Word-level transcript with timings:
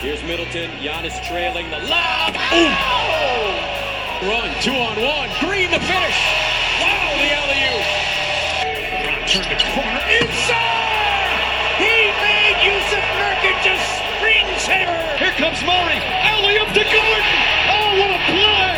Here's 0.00 0.22
Middleton. 0.24 0.68
Giannis 0.84 1.16
trailing 1.24 1.70
the 1.70 1.78
lob. 1.88 2.36
Oh! 2.36 3.48
Run, 4.28 4.52
two 4.60 4.76
on 4.76 4.92
one. 5.00 5.30
Green 5.40 5.70
the 5.72 5.80
finish. 5.80 6.20
Wow, 6.84 7.16
the 7.16 7.32
alley-oop. 7.32 7.80
Turn 9.24 9.48
the 9.48 9.56
corner 9.72 10.04
inside. 10.20 11.32
He 11.80 12.12
made 12.20 12.60
Jusuf 12.60 13.08
Nurkic 13.16 13.64
a 13.72 13.76
screensaver. 13.96 15.16
Here 15.16 15.32
comes 15.40 15.64
Murray. 15.64 15.96
Alley-oop 16.28 16.68
to 16.76 16.84
Gordon. 16.84 17.24
Oh, 17.72 17.96
what 17.96 18.12
a 18.12 18.20
play! 18.28 18.75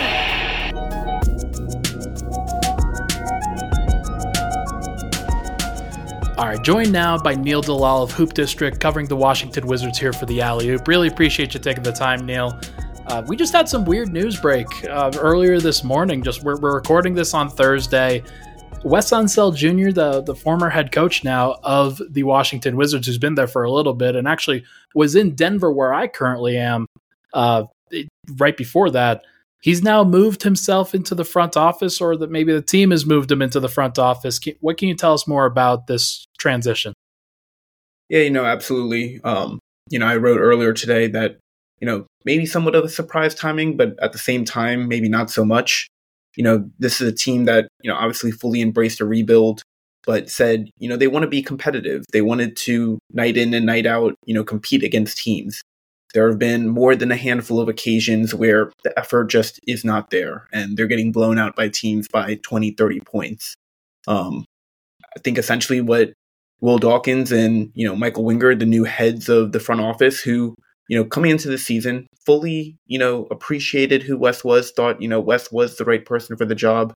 All 6.38 6.46
right, 6.46 6.62
joined 6.62 6.92
now 6.92 7.18
by 7.18 7.34
Neil 7.34 7.62
Dalal 7.62 8.04
of 8.04 8.12
Hoop 8.12 8.32
District, 8.32 8.78
covering 8.78 9.08
the 9.08 9.16
Washington 9.16 9.66
Wizards 9.66 9.98
here 9.98 10.12
for 10.12 10.24
the 10.24 10.40
Alley 10.40 10.68
Oop. 10.68 10.86
Really 10.86 11.08
appreciate 11.08 11.52
you 11.52 11.58
taking 11.58 11.82
the 11.82 11.90
time, 11.90 12.24
Neil. 12.24 12.56
Uh, 13.08 13.24
we 13.26 13.34
just 13.34 13.52
had 13.52 13.68
some 13.68 13.84
weird 13.84 14.12
news 14.12 14.38
break 14.40 14.68
uh, 14.84 15.10
earlier 15.18 15.58
this 15.58 15.82
morning. 15.82 16.22
Just 16.22 16.44
we're, 16.44 16.56
we're 16.60 16.76
recording 16.76 17.12
this 17.12 17.34
on 17.34 17.50
Thursday. 17.50 18.22
Wes 18.84 19.10
Unseld 19.10 19.56
Jr., 19.56 19.90
the 19.90 20.22
the 20.22 20.34
former 20.36 20.70
head 20.70 20.92
coach 20.92 21.24
now 21.24 21.56
of 21.64 22.00
the 22.08 22.22
Washington 22.22 22.76
Wizards, 22.76 23.08
who's 23.08 23.18
been 23.18 23.34
there 23.34 23.48
for 23.48 23.64
a 23.64 23.72
little 23.72 23.94
bit 23.94 24.14
and 24.14 24.28
actually 24.28 24.62
was 24.94 25.16
in 25.16 25.34
Denver, 25.34 25.72
where 25.72 25.92
I 25.92 26.06
currently 26.06 26.56
am, 26.56 26.86
uh, 27.34 27.64
right 28.36 28.56
before 28.56 28.90
that. 28.90 29.24
He's 29.60 29.82
now 29.82 30.04
moved 30.04 30.44
himself 30.44 30.94
into 30.94 31.16
the 31.16 31.24
front 31.24 31.56
office, 31.56 32.00
or 32.00 32.16
that 32.18 32.30
maybe 32.30 32.52
the 32.52 32.62
team 32.62 32.92
has 32.92 33.04
moved 33.04 33.32
him 33.32 33.42
into 33.42 33.58
the 33.58 33.68
front 33.68 33.98
office. 33.98 34.38
What 34.60 34.78
can 34.78 34.86
you 34.86 34.94
tell 34.94 35.14
us 35.14 35.26
more 35.26 35.46
about 35.46 35.88
this 35.88 36.27
transition? 36.38 36.94
Yeah, 38.08 38.20
you 38.20 38.30
know, 38.30 38.44
absolutely. 38.44 39.20
Um, 39.22 39.58
you 39.90 39.98
know, 39.98 40.06
I 40.06 40.16
wrote 40.16 40.40
earlier 40.40 40.72
today 40.72 41.08
that 41.08 41.38
you 41.80 41.86
know 41.86 42.06
maybe 42.24 42.46
somewhat 42.46 42.74
of 42.74 42.84
a 42.84 42.88
surprise 42.88 43.34
timing, 43.34 43.76
but 43.76 43.98
at 44.02 44.12
the 44.12 44.18
same 44.18 44.44
time, 44.44 44.88
maybe 44.88 45.08
not 45.08 45.30
so 45.30 45.44
much. 45.44 45.88
You 46.36 46.44
know, 46.44 46.70
this 46.78 47.00
is 47.00 47.08
a 47.08 47.14
team 47.14 47.44
that 47.44 47.68
you 47.82 47.90
know 47.90 47.96
obviously 47.96 48.30
fully 48.30 48.62
embraced 48.62 49.00
a 49.00 49.04
rebuild, 49.04 49.62
but 50.06 50.30
said 50.30 50.70
you 50.78 50.88
know 50.88 50.96
they 50.96 51.08
want 51.08 51.24
to 51.24 51.28
be 51.28 51.42
competitive. 51.42 52.04
They 52.12 52.22
wanted 52.22 52.56
to 52.58 52.98
night 53.12 53.36
in 53.36 53.52
and 53.54 53.66
night 53.66 53.86
out, 53.86 54.14
you 54.24 54.34
know, 54.34 54.44
compete 54.44 54.82
against 54.82 55.18
teams. 55.18 55.62
There 56.14 56.28
have 56.28 56.38
been 56.38 56.68
more 56.68 56.96
than 56.96 57.12
a 57.12 57.16
handful 57.16 57.60
of 57.60 57.68
occasions 57.68 58.34
where 58.34 58.72
the 58.82 58.98
effort 58.98 59.24
just 59.26 59.60
is 59.66 59.84
not 59.84 60.08
there 60.08 60.46
and 60.54 60.76
they're 60.76 60.86
getting 60.86 61.12
blown 61.12 61.38
out 61.38 61.54
by 61.54 61.68
teams 61.68 62.08
by 62.08 62.36
20, 62.42 62.70
30 62.70 63.00
points. 63.00 63.54
Um, 64.06 64.46
I 65.14 65.20
think 65.20 65.36
essentially 65.36 65.82
what 65.82 66.14
Will 66.60 66.78
Dawkins 66.78 67.30
and, 67.30 67.70
you 67.74 67.86
know, 67.86 67.94
Michael 67.94 68.24
Winger, 68.24 68.54
the 68.54 68.66
new 68.66 68.84
heads 68.84 69.28
of 69.28 69.52
the 69.52 69.60
front 69.60 69.80
office 69.80 70.20
who, 70.20 70.54
you 70.88 70.96
know, 70.96 71.04
coming 71.04 71.30
into 71.30 71.48
the 71.48 71.58
season 71.58 72.06
fully, 72.24 72.76
you 72.86 72.98
know, 72.98 73.26
appreciated 73.30 74.02
who 74.02 74.18
Wes 74.18 74.42
was, 74.42 74.72
thought, 74.72 75.00
you 75.00 75.08
know, 75.08 75.20
Wes 75.20 75.52
was 75.52 75.76
the 75.76 75.84
right 75.84 76.04
person 76.04 76.36
for 76.36 76.44
the 76.44 76.54
job. 76.54 76.92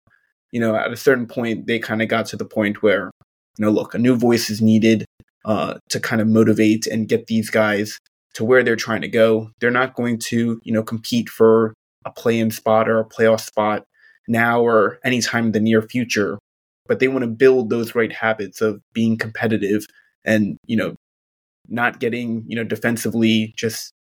You 0.50 0.60
know, 0.60 0.74
at 0.74 0.92
a 0.92 0.96
certain 0.96 1.26
point, 1.26 1.66
they 1.66 1.78
kind 1.78 2.02
of 2.02 2.08
got 2.08 2.26
to 2.26 2.36
the 2.36 2.44
point 2.44 2.82
where, 2.82 3.10
you 3.58 3.64
know, 3.64 3.70
look, 3.70 3.94
a 3.94 3.98
new 3.98 4.16
voice 4.16 4.50
is 4.50 4.60
needed 4.60 5.04
uh, 5.44 5.74
to 5.88 6.00
kind 6.00 6.20
of 6.20 6.28
motivate 6.28 6.86
and 6.86 7.08
get 7.08 7.26
these 7.26 7.48
guys 7.48 7.98
to 8.34 8.44
where 8.44 8.62
they're 8.62 8.76
trying 8.76 9.02
to 9.02 9.08
go. 9.08 9.50
They're 9.60 9.70
not 9.70 9.94
going 9.94 10.18
to, 10.30 10.60
you 10.62 10.72
know, 10.72 10.82
compete 10.82 11.28
for 11.28 11.74
a 12.04 12.10
play-in 12.10 12.50
spot 12.50 12.88
or 12.88 12.98
a 12.98 13.08
playoff 13.08 13.40
spot 13.40 13.84
now 14.28 14.60
or 14.60 14.98
anytime 15.04 15.46
in 15.46 15.52
the 15.52 15.60
near 15.60 15.82
future, 15.82 16.38
but 16.86 16.98
they 16.98 17.08
want 17.08 17.22
to 17.22 17.28
build 17.28 17.70
those 17.70 17.94
right 17.94 18.12
habits 18.12 18.60
of 18.60 18.80
being 18.92 19.16
competitive 19.16 19.86
and, 20.24 20.56
you 20.66 20.76
know, 20.76 20.94
not 21.68 22.00
getting, 22.00 22.44
you 22.46 22.56
know, 22.56 22.64
defensively 22.64 23.54
just 23.56 23.92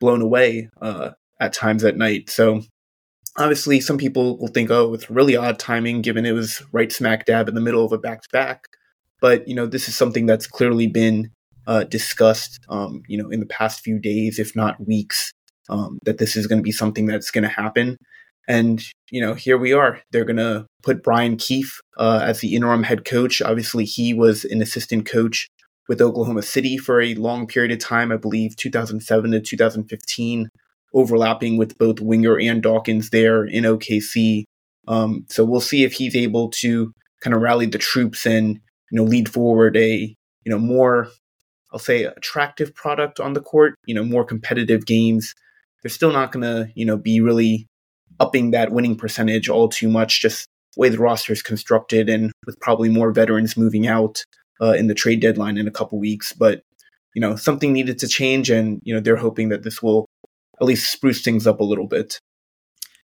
blown 0.00 0.22
away 0.22 0.68
uh, 0.80 1.10
at 1.40 1.52
times 1.52 1.84
at 1.84 1.96
night. 1.96 2.30
So 2.30 2.62
obviously 3.36 3.80
some 3.80 3.98
people 3.98 4.38
will 4.38 4.48
think, 4.48 4.70
oh, 4.70 4.94
it's 4.94 5.10
really 5.10 5.36
odd 5.36 5.58
timing 5.58 6.02
given 6.02 6.24
it 6.24 6.32
was 6.32 6.62
right 6.72 6.92
smack 6.92 7.26
dab 7.26 7.48
in 7.48 7.54
the 7.54 7.60
middle 7.60 7.84
of 7.84 7.92
a 7.92 7.98
back-to-back. 7.98 8.64
But, 9.20 9.48
you 9.48 9.54
know, 9.54 9.66
this 9.66 9.88
is 9.88 9.96
something 9.96 10.26
that's 10.26 10.46
clearly 10.46 10.86
been 10.86 11.30
uh, 11.66 11.84
discussed, 11.84 12.60
um, 12.68 13.02
you 13.08 13.20
know, 13.20 13.30
in 13.30 13.40
the 13.40 13.46
past 13.46 13.80
few 13.80 13.98
days, 13.98 14.38
if 14.38 14.54
not 14.54 14.86
weeks, 14.86 15.32
um, 15.68 15.98
that 16.04 16.18
this 16.18 16.36
is 16.36 16.46
going 16.46 16.60
to 16.60 16.62
be 16.62 16.72
something 16.72 17.06
that's 17.06 17.30
going 17.32 17.42
to 17.42 17.50
happen. 17.50 17.98
And 18.48 18.82
you 19.10 19.20
know, 19.20 19.34
here 19.34 19.58
we 19.58 19.72
are. 19.72 20.00
They're 20.10 20.24
going 20.24 20.36
to 20.36 20.66
put 20.82 21.02
Brian 21.02 21.36
Keefe 21.36 21.80
uh, 21.98 22.20
as 22.24 22.40
the 22.40 22.56
interim 22.56 22.82
head 22.82 23.04
coach. 23.04 23.40
Obviously, 23.40 23.84
he 23.84 24.14
was 24.14 24.44
an 24.44 24.62
assistant 24.62 25.06
coach 25.06 25.48
with 25.86 26.00
Oklahoma 26.00 26.42
City 26.42 26.76
for 26.76 27.00
a 27.00 27.14
long 27.14 27.46
period 27.46 27.72
of 27.72 27.78
time. 27.78 28.10
I 28.10 28.16
believe 28.16 28.56
2007 28.56 29.30
to 29.30 29.40
2015, 29.40 30.48
overlapping 30.94 31.58
with 31.58 31.78
both 31.78 32.00
Winger 32.00 32.40
and 32.40 32.62
Dawkins 32.62 33.10
there 33.10 33.44
in 33.44 33.64
OKC. 33.64 34.44
Um, 34.88 35.26
so 35.28 35.44
we'll 35.44 35.60
see 35.60 35.84
if 35.84 35.92
he's 35.92 36.16
able 36.16 36.48
to 36.50 36.92
kind 37.20 37.34
of 37.34 37.42
rally 37.42 37.66
the 37.66 37.78
troops 37.78 38.24
and 38.24 38.58
you 38.90 38.96
know 38.96 39.04
lead 39.04 39.28
forward 39.28 39.76
a 39.76 40.14
you 40.44 40.52
know 40.52 40.58
more 40.58 41.08
I'll 41.72 41.78
say 41.78 42.04
attractive 42.04 42.74
product 42.74 43.20
on 43.20 43.34
the 43.34 43.40
court, 43.40 43.74
you 43.86 43.94
know, 43.94 44.04
more 44.04 44.24
competitive 44.24 44.86
games. 44.86 45.34
They're 45.82 45.90
still 45.90 46.12
not 46.12 46.32
going 46.32 46.42
to, 46.42 46.72
you 46.74 46.86
know, 46.86 46.96
be 46.96 47.20
really 47.20 47.66
upping 48.20 48.50
that 48.50 48.72
winning 48.72 48.96
percentage 48.96 49.48
all 49.48 49.68
too 49.68 49.88
much, 49.88 50.20
just 50.20 50.46
the 50.74 50.80
way 50.80 50.88
the 50.88 50.98
roster 50.98 51.32
is 51.32 51.42
constructed 51.42 52.08
and 52.08 52.32
with 52.46 52.58
probably 52.60 52.88
more 52.88 53.12
veterans 53.12 53.56
moving 53.56 53.86
out 53.86 54.24
uh, 54.60 54.72
in 54.72 54.86
the 54.86 54.94
trade 54.94 55.20
deadline 55.20 55.56
in 55.56 55.68
a 55.68 55.72
couple 55.72 55.98
weeks. 55.98 56.32
But, 56.32 56.62
you 57.14 57.20
know, 57.20 57.36
something 57.36 57.72
needed 57.72 57.98
to 58.00 58.08
change 58.08 58.50
and, 58.50 58.80
you 58.84 58.94
know, 58.94 59.00
they're 59.00 59.16
hoping 59.16 59.48
that 59.50 59.62
this 59.62 59.82
will 59.82 60.06
at 60.60 60.66
least 60.66 60.90
spruce 60.90 61.22
things 61.22 61.46
up 61.46 61.60
a 61.60 61.64
little 61.64 61.86
bit. 61.86 62.18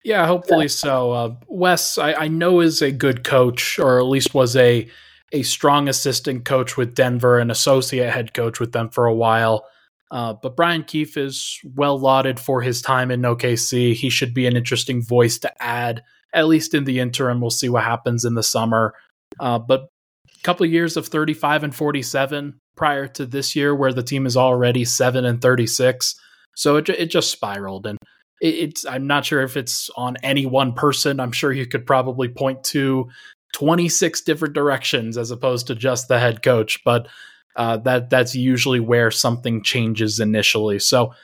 Yeah, 0.04 0.26
hopefully 0.26 0.68
so. 0.68 1.12
Uh, 1.12 1.34
Wes, 1.46 1.96
I, 1.96 2.12
I 2.14 2.28
know 2.28 2.60
is 2.60 2.82
a 2.82 2.90
good 2.90 3.22
coach, 3.22 3.78
or 3.78 3.98
at 3.98 4.06
least 4.06 4.34
was 4.34 4.56
a 4.56 4.88
a 5.32 5.42
strong 5.42 5.88
assistant 5.88 6.44
coach 6.44 6.76
with 6.76 6.94
Denver, 6.94 7.38
an 7.38 7.50
associate 7.50 8.10
head 8.10 8.34
coach 8.34 8.60
with 8.60 8.72
them 8.72 8.90
for 8.90 9.06
a 9.06 9.14
while. 9.14 9.64
Uh, 10.12 10.34
but 10.34 10.56
Brian 10.56 10.84
Keefe 10.84 11.16
is 11.16 11.58
well 11.74 11.98
lauded 11.98 12.38
for 12.38 12.60
his 12.60 12.82
time 12.82 13.10
in 13.10 13.22
OKC. 13.22 13.94
He 13.94 14.10
should 14.10 14.34
be 14.34 14.46
an 14.46 14.56
interesting 14.56 15.02
voice 15.02 15.38
to 15.38 15.62
add, 15.62 16.02
at 16.34 16.46
least 16.46 16.74
in 16.74 16.84
the 16.84 17.00
interim. 17.00 17.40
We'll 17.40 17.48
see 17.48 17.70
what 17.70 17.84
happens 17.84 18.26
in 18.26 18.34
the 18.34 18.42
summer. 18.42 18.94
Uh, 19.40 19.58
but 19.58 19.88
a 20.28 20.42
couple 20.42 20.66
of 20.66 20.72
years 20.72 20.98
of 20.98 21.08
35 21.08 21.64
and 21.64 21.74
47 21.74 22.58
prior 22.76 23.08
to 23.08 23.24
this 23.24 23.56
year, 23.56 23.74
where 23.74 23.94
the 23.94 24.02
team 24.02 24.26
is 24.26 24.36
already 24.36 24.84
7 24.84 25.24
and 25.24 25.40
36. 25.40 26.14
So 26.54 26.76
it, 26.76 26.90
it 26.90 27.06
just 27.06 27.30
spiraled. 27.30 27.86
And 27.86 27.96
it, 28.42 28.54
it's, 28.54 28.84
I'm 28.84 29.06
not 29.06 29.24
sure 29.24 29.40
if 29.40 29.56
it's 29.56 29.88
on 29.96 30.18
any 30.22 30.44
one 30.44 30.74
person. 30.74 31.20
I'm 31.20 31.32
sure 31.32 31.52
you 31.52 31.66
could 31.66 31.86
probably 31.86 32.28
point 32.28 32.64
to 32.64 33.08
26 33.54 34.20
different 34.20 34.54
directions 34.54 35.16
as 35.16 35.30
opposed 35.30 35.68
to 35.68 35.74
just 35.74 36.08
the 36.08 36.18
head 36.18 36.42
coach. 36.42 36.84
But 36.84 37.08
uh, 37.56 37.76
that 37.78 38.10
that's 38.10 38.34
usually 38.34 38.80
where 38.80 39.10
something 39.10 39.62
changes 39.62 40.20
initially. 40.20 40.78
So, 40.78 41.14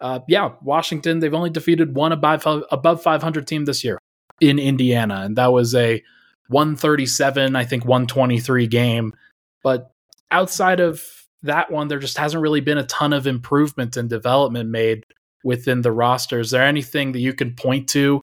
uh, 0.00 0.20
yeah, 0.28 0.50
Washington 0.62 1.20
they've 1.20 1.34
only 1.34 1.50
defeated 1.50 1.94
one 1.94 2.12
above 2.12 2.64
above 2.70 3.02
500 3.02 3.46
team 3.46 3.64
this 3.64 3.84
year 3.84 3.98
in 4.40 4.58
Indiana, 4.58 5.22
and 5.24 5.36
that 5.36 5.52
was 5.52 5.74
a 5.74 6.02
137, 6.48 7.56
I 7.56 7.64
think 7.64 7.84
123 7.84 8.66
game. 8.66 9.14
But 9.62 9.90
outside 10.30 10.80
of 10.80 11.02
that 11.42 11.70
one, 11.70 11.88
there 11.88 11.98
just 11.98 12.18
hasn't 12.18 12.42
really 12.42 12.60
been 12.60 12.78
a 12.78 12.86
ton 12.86 13.12
of 13.12 13.26
improvement 13.26 13.96
and 13.96 14.08
development 14.08 14.70
made 14.70 15.04
within 15.44 15.82
the 15.82 15.92
roster. 15.92 16.40
Is 16.40 16.50
there 16.50 16.62
anything 16.62 17.12
that 17.12 17.20
you 17.20 17.32
can 17.32 17.54
point 17.54 17.88
to 17.90 18.20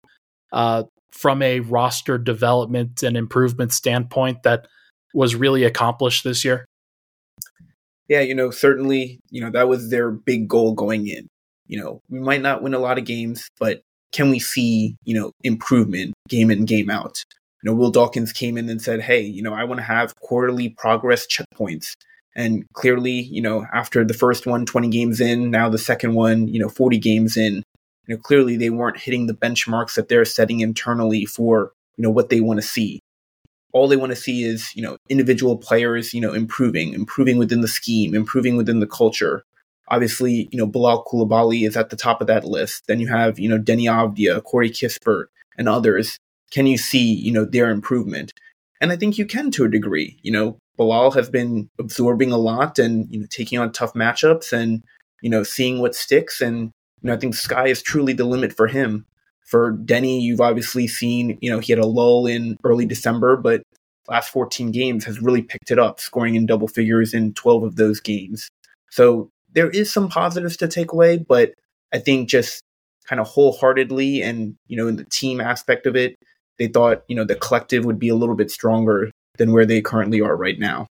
uh, 0.52 0.84
from 1.12 1.42
a 1.42 1.60
roster 1.62 2.18
development 2.18 3.04
and 3.04 3.18
improvement 3.18 3.74
standpoint 3.74 4.44
that 4.44 4.68
was 5.14 5.36
really 5.36 5.64
accomplished 5.64 6.24
this 6.24 6.46
year? 6.46 6.66
Yeah, 8.10 8.22
you 8.22 8.34
know, 8.34 8.50
certainly, 8.50 9.20
you 9.30 9.40
know, 9.40 9.52
that 9.52 9.70
was 9.70 9.90
their 9.90 10.10
big 10.10 10.48
goal 10.48 10.74
going 10.74 11.08
in. 11.08 11.28
You 11.68 11.80
know, 11.80 12.02
we 12.10 12.20
might 12.20 12.42
not 12.42 12.64
win 12.64 12.74
a 12.74 12.80
lot 12.80 12.98
of 12.98 13.06
games, 13.06 13.48
but 13.60 13.82
can 14.12 14.32
we 14.32 14.40
see, 14.40 14.98
you 15.04 15.14
know, 15.14 15.32
improvement 15.44 16.16
game 16.28 16.50
in, 16.50 16.66
game 16.66 16.90
out? 16.90 17.24
You 17.62 17.70
know, 17.70 17.76
Will 17.76 17.92
Dawkins 17.92 18.34
came 18.34 18.58
in 18.58 18.68
and 18.68 18.82
said, 18.82 19.02
hey, 19.02 19.22
you 19.22 19.44
know, 19.44 19.54
I 19.54 19.64
want 19.64 19.80
to 19.80 19.84
have 19.86 20.16
quarterly 20.22 20.70
progress 20.70 21.28
checkpoints. 21.28 21.94
And 22.36 22.66
clearly, 22.74 23.12
you 23.12 23.42
know, 23.42 23.68
after 23.74 24.04
the 24.04 24.14
first 24.14 24.48
one, 24.48 24.66
20 24.66 24.88
games 24.88 25.22
in, 25.22 25.52
now 25.52 25.70
the 25.70 25.78
second 25.78 26.16
one, 26.16 26.48
you 26.48 26.60
know, 26.60 26.70
40 26.70 26.98
games 26.98 27.38
in, 27.38 27.64
you 28.08 28.16
know, 28.16 28.18
clearly 28.18 28.58
they 28.58 28.72
weren't 28.72 28.98
hitting 28.98 29.28
the 29.28 29.34
benchmarks 29.34 29.96
that 29.96 30.08
they're 30.08 30.26
setting 30.26 30.62
internally 30.62 31.26
for, 31.26 31.74
you 31.98 32.04
know, 32.04 32.10
what 32.10 32.30
they 32.30 32.42
want 32.42 32.60
to 32.60 32.66
see. 32.66 33.00
All 33.72 33.88
they 33.88 33.98
want 33.98 34.12
to 34.12 34.16
see 34.16 34.44
is, 34.44 34.76
you 34.76 34.82
know, 34.82 34.98
individual 35.10 35.58
players, 35.58 36.14
you 36.14 36.22
know, 36.22 36.34
improving, 36.34 36.94
improving 36.94 37.38
within 37.38 37.62
the 37.62 37.68
scheme, 37.68 38.16
improving 38.16 38.58
within 38.58 38.80
the 38.80 38.88
culture. 38.88 39.44
Obviously, 39.90 40.50
you 40.52 40.58
know, 40.58 40.66
Bilal 40.66 41.06
Coulibaly 41.06 41.68
is 41.68 41.78
at 41.78 41.90
the 41.90 41.96
top 41.96 42.22
of 42.22 42.28
that 42.28 42.46
list. 42.46 42.86
Then 42.88 43.00
you 43.00 43.08
have, 43.08 43.40
you 43.40 43.50
know, 43.50 43.60
Deni 43.60 43.84
Avdija, 43.86 44.44
Corey 44.44 44.70
Kispert, 44.70 45.26
and 45.58 45.68
others. 45.68 46.20
Can 46.52 46.68
you 46.68 46.78
see, 46.78 47.14
you 47.14 47.32
know, 47.32 47.46
their 47.46 47.70
improvement? 47.70 48.34
And 48.82 48.92
I 48.92 48.96
think 48.96 49.18
you 49.18 49.26
can 49.26 49.52
to 49.52 49.66
a 49.66 49.70
degree. 49.70 50.20
You 50.22 50.32
know, 50.32 50.58
Bilal 50.78 51.12
has 51.12 51.30
been 51.30 51.70
absorbing 51.80 52.32
a 52.32 52.38
lot 52.38 52.80
and, 52.80 53.08
you 53.12 53.20
know, 53.20 53.28
taking 53.30 53.60
on 53.60 53.72
tough 53.72 53.94
matchups 53.94 54.54
and 54.54 54.84
you 55.22 55.30
know, 55.30 55.44
seeing 55.44 55.80
what 55.80 55.96
sticks. 55.96 56.42
And, 56.42 56.72
you 57.02 57.08
know, 57.08 57.14
I 57.14 57.18
think 57.18 57.36
sky 57.36 57.68
is 57.68 57.82
truly 57.82 58.14
the 58.14 58.26
limit 58.26 58.54
for 58.54 58.68
him. 58.68 59.06
For 59.50 59.74
Deni, 59.74 60.22
you've 60.22 60.42
obviously 60.42 60.88
seen, 60.88 61.40
you 61.42 61.50
know, 61.50 61.58
he 61.58 61.72
had 61.72 61.80
a 61.80 61.88
lull 61.88 62.28
in 62.28 62.56
early 62.64 62.86
December, 62.86 63.36
but 63.36 63.64
last 64.08 64.30
14 64.30 64.72
games 64.72 65.06
has 65.06 65.20
really 65.20 65.42
picked 65.42 65.72
it 65.72 65.80
up, 65.80 66.00
scoring 66.00 66.36
in 66.36 66.46
double 66.46 66.68
figures 66.68 67.16
in 67.16 67.34
12 67.34 67.64
of 67.64 67.76
those 67.76 68.00
games. 68.00 68.48
So 68.92 69.30
there 69.52 69.70
is 69.70 69.92
some 69.92 70.08
positives 70.08 70.56
to 70.58 70.68
take 70.68 70.92
away, 70.92 71.18
but 71.18 71.54
I 71.92 71.98
think 71.98 72.30
just 72.30 72.62
kind 73.08 73.20
of 73.20 73.28
wholeheartedly 73.28 74.22
and, 74.22 74.56
you 74.68 74.78
know, 74.78 74.88
in 74.88 74.98
the 74.98 75.06
team 75.06 75.42
aspect 75.42 75.88
of 75.88 75.96
it, 75.96 76.16
they 76.60 76.68
thought, 76.68 77.04
you 77.08 77.16
know, 77.16 77.26
the 77.26 77.36
collective 77.36 77.86
would 77.86 77.98
be 77.98 78.10
a 78.10 78.16
little 78.16 78.36
bit 78.36 78.52
stronger 78.52 79.10
than 79.38 79.52
where 79.52 79.66
they 79.66 79.82
currently 79.82 80.22
are 80.22 80.36
right 80.36 80.60
now. 80.60 80.86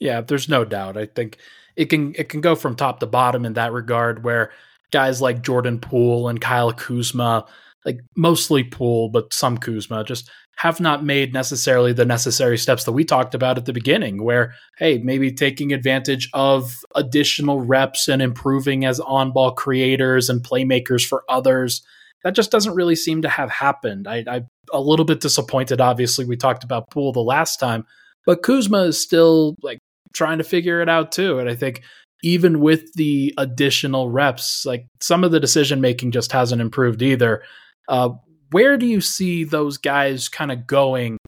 Yeah, 0.00 0.22
there's 0.22 0.48
no 0.48 0.64
doubt. 0.64 0.96
I 0.96 1.06
think 1.06 1.36
it 1.76 1.86
can 1.86 2.14
it 2.16 2.28
can 2.28 2.40
go 2.40 2.56
from 2.56 2.74
top 2.74 2.98
to 3.00 3.06
bottom 3.06 3.44
in 3.44 3.52
that 3.52 3.72
regard 3.72 4.24
where 4.24 4.50
guys 4.90 5.20
like 5.20 5.42
Jordan 5.42 5.78
Poole 5.78 6.28
and 6.28 6.40
Kyle 6.40 6.72
Kuzma, 6.72 7.46
like 7.84 8.00
mostly 8.16 8.64
Poole, 8.64 9.08
but 9.08 9.32
some 9.32 9.58
Kuzma, 9.58 10.04
just 10.04 10.30
have 10.58 10.80
not 10.80 11.02
made 11.02 11.32
necessarily 11.32 11.94
the 11.94 12.04
necessary 12.04 12.58
steps 12.58 12.84
that 12.84 12.92
we 12.92 13.02
talked 13.02 13.34
about 13.34 13.56
at 13.56 13.64
the 13.64 13.72
beginning, 13.72 14.22
where, 14.22 14.52
hey, 14.76 14.98
maybe 14.98 15.32
taking 15.32 15.72
advantage 15.72 16.28
of 16.34 16.74
additional 16.94 17.60
reps 17.60 18.08
and 18.08 18.20
improving 18.20 18.84
as 18.84 19.00
on 19.00 19.32
ball 19.32 19.52
creators 19.52 20.28
and 20.28 20.42
playmakers 20.42 21.06
for 21.06 21.24
others. 21.30 21.82
That 22.24 22.34
just 22.34 22.50
doesn't 22.50 22.74
really 22.74 22.96
seem 22.96 23.22
to 23.22 23.28
have 23.30 23.50
happened. 23.50 24.06
I, 24.06 24.22
I'm 24.28 24.48
a 24.72 24.80
little 24.80 25.06
bit 25.06 25.20
disappointed. 25.20 25.80
Obviously, 25.80 26.26
we 26.26 26.36
talked 26.36 26.64
about 26.64 26.90
Poole 26.90 27.12
the 27.12 27.20
last 27.20 27.58
time, 27.58 27.86
but 28.26 28.42
Kuzma 28.42 28.82
is 28.82 29.00
still 29.00 29.56
like 29.62 29.78
trying 30.12 30.38
to 30.38 30.44
figure 30.44 30.82
it 30.82 30.88
out 30.90 31.12
too. 31.12 31.38
And 31.38 31.48
I 31.48 31.54
think 31.54 31.82
even 32.22 32.60
with 32.60 32.92
the 32.94 33.34
additional 33.38 34.10
reps, 34.10 34.66
like 34.66 34.86
some 35.00 35.24
of 35.24 35.30
the 35.30 35.40
decision 35.40 35.80
making 35.80 36.10
just 36.10 36.32
hasn't 36.32 36.60
improved 36.60 37.02
either. 37.02 37.42
Uh, 37.88 38.10
where 38.50 38.76
do 38.76 38.86
you 38.86 39.00
see 39.00 39.44
those 39.44 39.76
guys 39.78 40.28
kind 40.28 40.52
of 40.52 40.66
going 40.66 41.18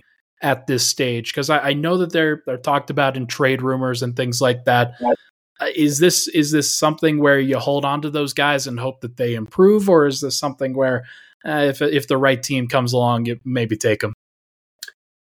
at 0.42 0.66
this 0.66 0.86
stage? 0.86 1.32
Because 1.32 1.50
I, 1.50 1.58
I, 1.58 1.72
know 1.72 1.98
that 1.98 2.12
they're 2.12 2.42
they're 2.46 2.56
talked 2.56 2.90
about 2.90 3.16
in 3.16 3.26
trade 3.26 3.62
rumors 3.62 4.02
and 4.02 4.16
things 4.16 4.40
like 4.40 4.64
that. 4.64 4.94
Uh, 5.60 5.66
is 5.76 5.98
this 5.98 6.28
is 6.28 6.50
this 6.50 6.72
something 6.72 7.20
where 7.20 7.38
you 7.38 7.58
hold 7.58 7.84
on 7.84 8.02
to 8.02 8.10
those 8.10 8.32
guys 8.32 8.66
and 8.66 8.80
hope 8.80 9.00
that 9.00 9.16
they 9.16 9.34
improve, 9.34 9.88
or 9.88 10.06
is 10.06 10.20
this 10.20 10.38
something 10.38 10.74
where 10.74 11.04
uh, 11.46 11.66
if 11.68 11.80
if 11.80 12.08
the 12.08 12.16
right 12.16 12.42
team 12.42 12.66
comes 12.68 12.92
along, 12.92 13.26
you 13.26 13.38
maybe 13.44 13.76
take 13.76 14.00
them? 14.00 14.12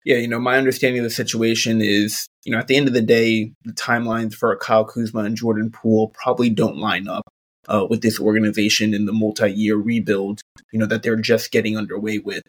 Yeah, 0.04 0.16
you 0.16 0.28
know, 0.28 0.40
my 0.40 0.56
understanding 0.56 1.00
of 1.00 1.04
the 1.04 1.10
situation 1.10 1.82
is, 1.82 2.26
you 2.44 2.52
know, 2.52 2.58
at 2.58 2.68
the 2.68 2.76
end 2.76 2.88
of 2.88 2.94
the 2.94 3.02
day, 3.02 3.52
the 3.64 3.72
timelines 3.72 4.34
for 4.34 4.56
Kyle 4.56 4.84
Kuzma 4.84 5.20
and 5.20 5.36
Jordan 5.36 5.70
Poole 5.70 6.08
probably 6.08 6.48
don't 6.48 6.78
line 6.78 7.06
up 7.06 7.28
uh, 7.68 7.86
with 7.88 8.00
this 8.00 8.18
organization 8.18 8.94
in 8.94 9.04
the 9.04 9.12
multi-year 9.12 9.76
rebuild, 9.76 10.40
you 10.72 10.78
know, 10.78 10.86
that 10.86 11.02
they're 11.02 11.16
just 11.16 11.52
getting 11.52 11.76
underway 11.76 12.18
with. 12.18 12.42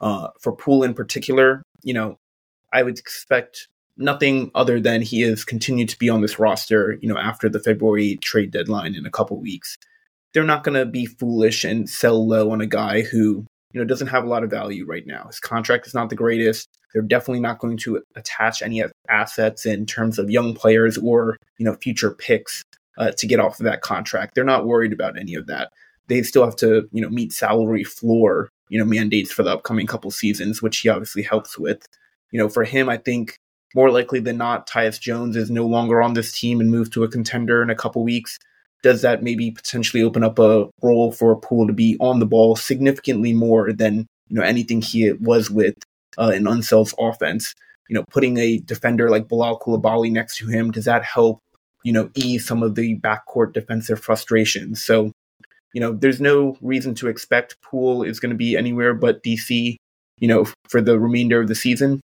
Uh, 0.00 0.28
for 0.40 0.54
Poole 0.54 0.82
in 0.82 0.94
particular, 0.94 1.62
you 1.82 1.94
know, 1.94 2.18
I 2.72 2.82
would 2.82 2.98
expect 2.98 3.68
nothing 3.96 4.50
other 4.54 4.80
than 4.80 5.00
he 5.00 5.22
has 5.22 5.44
continued 5.44 5.88
to 5.88 5.98
be 5.98 6.08
on 6.08 6.20
this 6.20 6.38
roster, 6.38 6.98
you 7.00 7.08
know, 7.08 7.18
after 7.18 7.48
the 7.48 7.60
February 7.60 8.18
trade 8.22 8.50
deadline 8.50 8.94
in 8.94 9.06
a 9.06 9.10
couple 9.10 9.40
weeks. 9.40 9.76
They're 10.34 10.44
not 10.44 10.64
going 10.64 10.74
to 10.74 10.84
be 10.84 11.06
foolish 11.06 11.64
and 11.64 11.88
sell 11.88 12.26
low 12.26 12.50
on 12.50 12.60
a 12.60 12.66
guy 12.66 13.02
who, 13.02 13.46
you 13.76 13.82
know, 13.82 13.86
doesn't 13.86 14.06
have 14.06 14.24
a 14.24 14.26
lot 14.26 14.42
of 14.42 14.48
value 14.48 14.86
right 14.86 15.06
now. 15.06 15.24
His 15.26 15.38
contract 15.38 15.86
is 15.86 15.92
not 15.92 16.08
the 16.08 16.16
greatest. 16.16 16.66
They're 16.94 17.02
definitely 17.02 17.40
not 17.40 17.58
going 17.58 17.76
to 17.78 18.02
attach 18.14 18.62
any 18.62 18.82
assets 19.10 19.66
in 19.66 19.84
terms 19.84 20.18
of 20.18 20.30
young 20.30 20.54
players 20.54 20.96
or 20.96 21.36
you 21.58 21.66
know 21.66 21.74
future 21.74 22.10
picks 22.10 22.64
uh, 22.96 23.10
to 23.18 23.26
get 23.26 23.38
off 23.38 23.60
of 23.60 23.64
that 23.64 23.82
contract. 23.82 24.34
They're 24.34 24.44
not 24.44 24.66
worried 24.66 24.94
about 24.94 25.18
any 25.18 25.34
of 25.34 25.46
that. 25.48 25.72
They 26.06 26.22
still 26.22 26.46
have 26.46 26.56
to 26.56 26.88
you 26.90 27.02
know 27.02 27.10
meet 27.10 27.34
salary 27.34 27.84
floor 27.84 28.48
you 28.70 28.78
know 28.78 28.86
mandates 28.86 29.30
for 29.30 29.42
the 29.42 29.52
upcoming 29.52 29.86
couple 29.86 30.10
seasons, 30.10 30.62
which 30.62 30.78
he 30.78 30.88
obviously 30.88 31.22
helps 31.22 31.58
with. 31.58 31.86
You 32.30 32.38
know, 32.38 32.48
for 32.48 32.64
him, 32.64 32.88
I 32.88 32.96
think 32.96 33.36
more 33.74 33.90
likely 33.90 34.20
than 34.20 34.38
not, 34.38 34.66
Tyus 34.66 34.98
Jones 34.98 35.36
is 35.36 35.50
no 35.50 35.66
longer 35.66 36.00
on 36.00 36.14
this 36.14 36.32
team 36.32 36.60
and 36.60 36.70
moved 36.70 36.94
to 36.94 37.04
a 37.04 37.08
contender 37.08 37.62
in 37.62 37.68
a 37.68 37.76
couple 37.76 38.02
weeks. 38.02 38.38
Does 38.82 39.02
that 39.02 39.22
maybe 39.22 39.50
potentially 39.50 40.02
open 40.02 40.22
up 40.22 40.38
a 40.38 40.68
role 40.82 41.12
for 41.12 41.40
Poole 41.40 41.66
to 41.66 41.72
be 41.72 41.96
on 42.00 42.20
the 42.20 42.26
ball 42.26 42.56
significantly 42.56 43.32
more 43.32 43.72
than 43.72 44.06
you 44.28 44.36
know 44.36 44.42
anything 44.42 44.82
he 44.82 45.12
was 45.12 45.50
with 45.50 45.74
uh, 46.18 46.32
in 46.34 46.46
Unseld's 46.46 46.94
offense. 46.98 47.54
You 47.88 47.94
know, 47.94 48.04
putting 48.10 48.36
a 48.38 48.58
defender 48.58 49.10
like 49.10 49.28
Bilal 49.28 49.60
Coulibaly 49.60 50.10
next 50.10 50.38
to 50.38 50.48
him, 50.48 50.70
does 50.72 50.86
that 50.86 51.04
help, 51.04 51.40
you 51.84 51.92
know, 51.92 52.10
ease 52.14 52.46
some 52.46 52.62
of 52.62 52.74
the 52.74 52.98
backcourt 52.98 53.52
defensive 53.52 54.00
frustrations? 54.00 54.82
So, 54.82 55.12
you 55.72 55.80
know, 55.80 55.92
there's 55.92 56.20
no 56.20 56.56
reason 56.60 56.94
to 56.96 57.08
expect 57.08 57.60
Poole 57.62 58.02
is 58.02 58.18
going 58.18 58.30
to 58.30 58.36
be 58.36 58.56
anywhere 58.56 58.92
but 58.92 59.22
DC, 59.22 59.76
you 60.18 60.28
know, 60.28 60.46
for 60.68 60.80
the 60.80 60.98
remainder 60.98 61.40
of 61.40 61.48
the 61.48 61.54
season. 61.54 62.00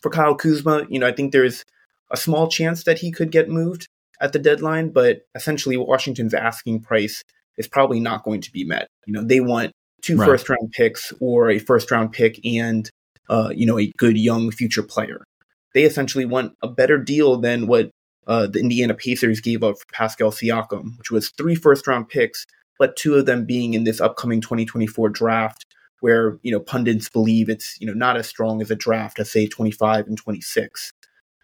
For 0.00 0.10
Kyle 0.10 0.34
Kuzma, 0.34 0.86
you 0.88 0.98
know, 0.98 1.06
I 1.06 1.12
think 1.12 1.32
there's 1.32 1.64
a 2.10 2.16
small 2.16 2.48
chance 2.48 2.84
that 2.84 2.98
he 2.98 3.10
could 3.10 3.30
get 3.30 3.48
moved 3.48 3.86
at 4.20 4.32
the 4.32 4.38
deadline, 4.38 4.90
but 4.90 5.22
essentially 5.34 5.76
Washington's 5.76 6.34
asking 6.34 6.80
price 6.80 7.22
is 7.56 7.68
probably 7.68 8.00
not 8.00 8.24
going 8.24 8.40
to 8.42 8.52
be 8.52 8.64
met. 8.64 8.88
You 9.06 9.14
know, 9.14 9.24
they 9.24 9.40
want 9.40 9.72
two 10.02 10.16
right. 10.16 10.26
first 10.26 10.48
round 10.48 10.72
picks 10.72 11.12
or 11.20 11.50
a 11.50 11.58
first 11.58 11.90
round 11.90 12.12
pick 12.12 12.44
and 12.44 12.90
uh, 13.28 13.50
you 13.54 13.66
know, 13.66 13.78
a 13.78 13.90
good 13.96 14.18
young 14.18 14.50
future 14.50 14.82
player. 14.82 15.24
They 15.72 15.84
essentially 15.84 16.24
want 16.24 16.54
a 16.62 16.68
better 16.68 16.98
deal 16.98 17.38
than 17.38 17.66
what 17.66 17.90
uh, 18.26 18.46
the 18.46 18.60
Indiana 18.60 18.94
Pacers 18.94 19.40
gave 19.40 19.62
up 19.62 19.76
for 19.76 19.86
Pascal 19.92 20.30
Siakam, 20.30 20.96
which 20.98 21.10
was 21.10 21.30
three 21.36 21.54
first 21.54 21.86
round 21.86 22.08
picks, 22.08 22.44
but 22.78 22.96
two 22.96 23.14
of 23.14 23.26
them 23.26 23.44
being 23.44 23.74
in 23.74 23.84
this 23.84 24.00
upcoming 24.00 24.40
2024 24.40 25.08
draft, 25.10 25.64
where 26.00 26.38
you 26.42 26.52
know 26.52 26.60
pundits 26.60 27.08
believe 27.08 27.48
it's 27.48 27.80
you 27.80 27.86
know 27.86 27.92
not 27.92 28.16
as 28.16 28.26
strong 28.26 28.60
as 28.62 28.70
a 28.70 28.76
draft 28.76 29.18
as 29.18 29.30
say 29.30 29.46
25 29.46 30.06
and 30.06 30.18
26. 30.18 30.92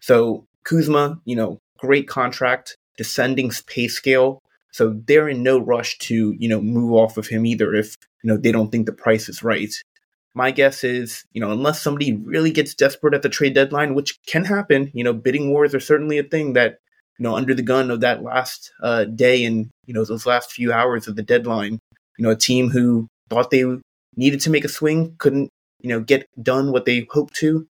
So 0.01 0.45
Kuzma, 0.63 1.19
you 1.25 1.35
know, 1.35 1.59
great 1.81 2.07
contract, 2.07 2.77
descending 2.97 3.51
pay 3.67 3.87
scale. 3.87 4.39
So 4.71 5.01
they're 5.05 5.27
in 5.27 5.43
no 5.43 5.59
rush 5.59 5.97
to 5.99 6.33
you 6.37 6.47
know 6.47 6.61
move 6.61 6.93
off 6.93 7.17
of 7.17 7.27
him 7.27 7.45
either 7.45 7.73
if 7.75 7.95
you 8.23 8.29
know 8.29 8.37
they 8.37 8.51
don't 8.51 8.71
think 8.71 8.85
the 8.85 8.93
price 8.93 9.27
is 9.27 9.43
right 9.43 9.73
my 10.33 10.51
guess 10.51 10.83
is, 10.83 11.25
you 11.33 11.41
know, 11.41 11.51
unless 11.51 11.81
somebody 11.81 12.13
really 12.13 12.51
gets 12.51 12.73
desperate 12.73 13.13
at 13.13 13.21
the 13.21 13.29
trade 13.29 13.53
deadline, 13.53 13.95
which 13.95 14.21
can 14.25 14.45
happen, 14.45 14.91
you 14.93 15.03
know, 15.03 15.13
bidding 15.13 15.51
wars 15.51 15.75
are 15.75 15.79
certainly 15.79 16.17
a 16.17 16.23
thing 16.23 16.53
that, 16.53 16.79
you 17.19 17.23
know, 17.23 17.35
under 17.35 17.53
the 17.53 17.61
gun 17.61 17.91
of 17.91 18.01
that 18.01 18.23
last 18.23 18.71
uh, 18.81 19.03
day 19.03 19.43
and, 19.43 19.69
you 19.85 19.93
know, 19.93 20.05
those 20.05 20.25
last 20.25 20.51
few 20.51 20.71
hours 20.71 21.07
of 21.07 21.15
the 21.15 21.23
deadline, 21.23 21.79
you 22.17 22.23
know, 22.23 22.31
a 22.31 22.35
team 22.35 22.69
who 22.69 23.07
thought 23.29 23.51
they 23.51 23.65
needed 24.15 24.39
to 24.41 24.49
make 24.49 24.63
a 24.65 24.69
swing 24.69 25.15
couldn't, 25.17 25.49
you 25.81 25.89
know, 25.89 25.99
get 25.99 26.25
done 26.41 26.71
what 26.71 26.85
they 26.85 27.05
hoped 27.11 27.35
to, 27.35 27.67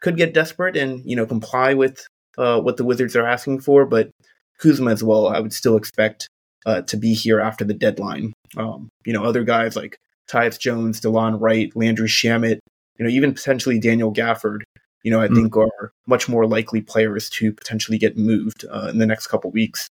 could 0.00 0.16
get 0.16 0.34
desperate 0.34 0.76
and, 0.76 1.02
you 1.04 1.16
know, 1.16 1.26
comply 1.26 1.74
with 1.74 2.06
uh, 2.38 2.60
what 2.60 2.76
the 2.76 2.84
Wizards 2.84 3.16
are 3.16 3.26
asking 3.26 3.60
for. 3.60 3.84
But 3.84 4.10
Kuzma 4.58 4.90
as 4.90 5.04
well, 5.04 5.28
I 5.28 5.40
would 5.40 5.52
still 5.52 5.76
expect 5.76 6.28
uh, 6.64 6.82
to 6.82 6.96
be 6.96 7.14
here 7.14 7.40
after 7.40 7.64
the 7.64 7.74
deadline. 7.74 8.32
Um, 8.56 8.88
you 9.04 9.12
know, 9.12 9.24
other 9.24 9.44
guys 9.44 9.76
like 9.76 9.98
Tyus 10.30 10.58
Jones, 10.58 11.00
Delon 11.00 11.40
Wright, 11.40 11.70
Landry 11.74 12.08
Shamet, 12.08 12.58
you 12.98 13.04
know, 13.04 13.10
even 13.10 13.34
potentially 13.34 13.78
Daniel 13.78 14.12
Gafford, 14.12 14.62
you 15.02 15.10
know, 15.10 15.20
I 15.20 15.28
mm. 15.28 15.34
think 15.36 15.56
are 15.56 15.92
much 16.06 16.28
more 16.28 16.46
likely 16.46 16.80
players 16.80 17.30
to 17.30 17.52
potentially 17.52 17.98
get 17.98 18.16
moved 18.16 18.64
uh, 18.70 18.88
in 18.90 18.98
the 18.98 19.06
next 19.06 19.28
couple 19.28 19.50
weeks. 19.50 19.88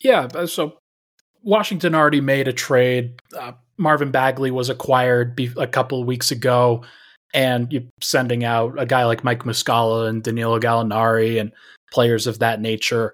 Yeah. 0.00 0.46
So 0.46 0.78
Washington 1.42 1.94
already 1.94 2.20
made 2.20 2.48
a 2.48 2.52
trade. 2.52 3.20
Uh, 3.36 3.52
Marvin 3.76 4.10
Bagley 4.10 4.50
was 4.50 4.68
acquired 4.68 5.36
be- 5.36 5.52
a 5.56 5.66
couple 5.66 6.00
of 6.00 6.06
weeks 6.06 6.30
ago, 6.30 6.82
and 7.34 7.72
you're 7.72 7.82
sending 8.00 8.44
out 8.44 8.74
a 8.78 8.86
guy 8.86 9.04
like 9.04 9.24
Mike 9.24 9.44
Muscala 9.44 10.08
and 10.08 10.22
Danilo 10.22 10.58
Gallinari 10.58 11.40
and 11.40 11.52
players 11.90 12.26
of 12.26 12.38
that 12.40 12.60
nature. 12.60 13.12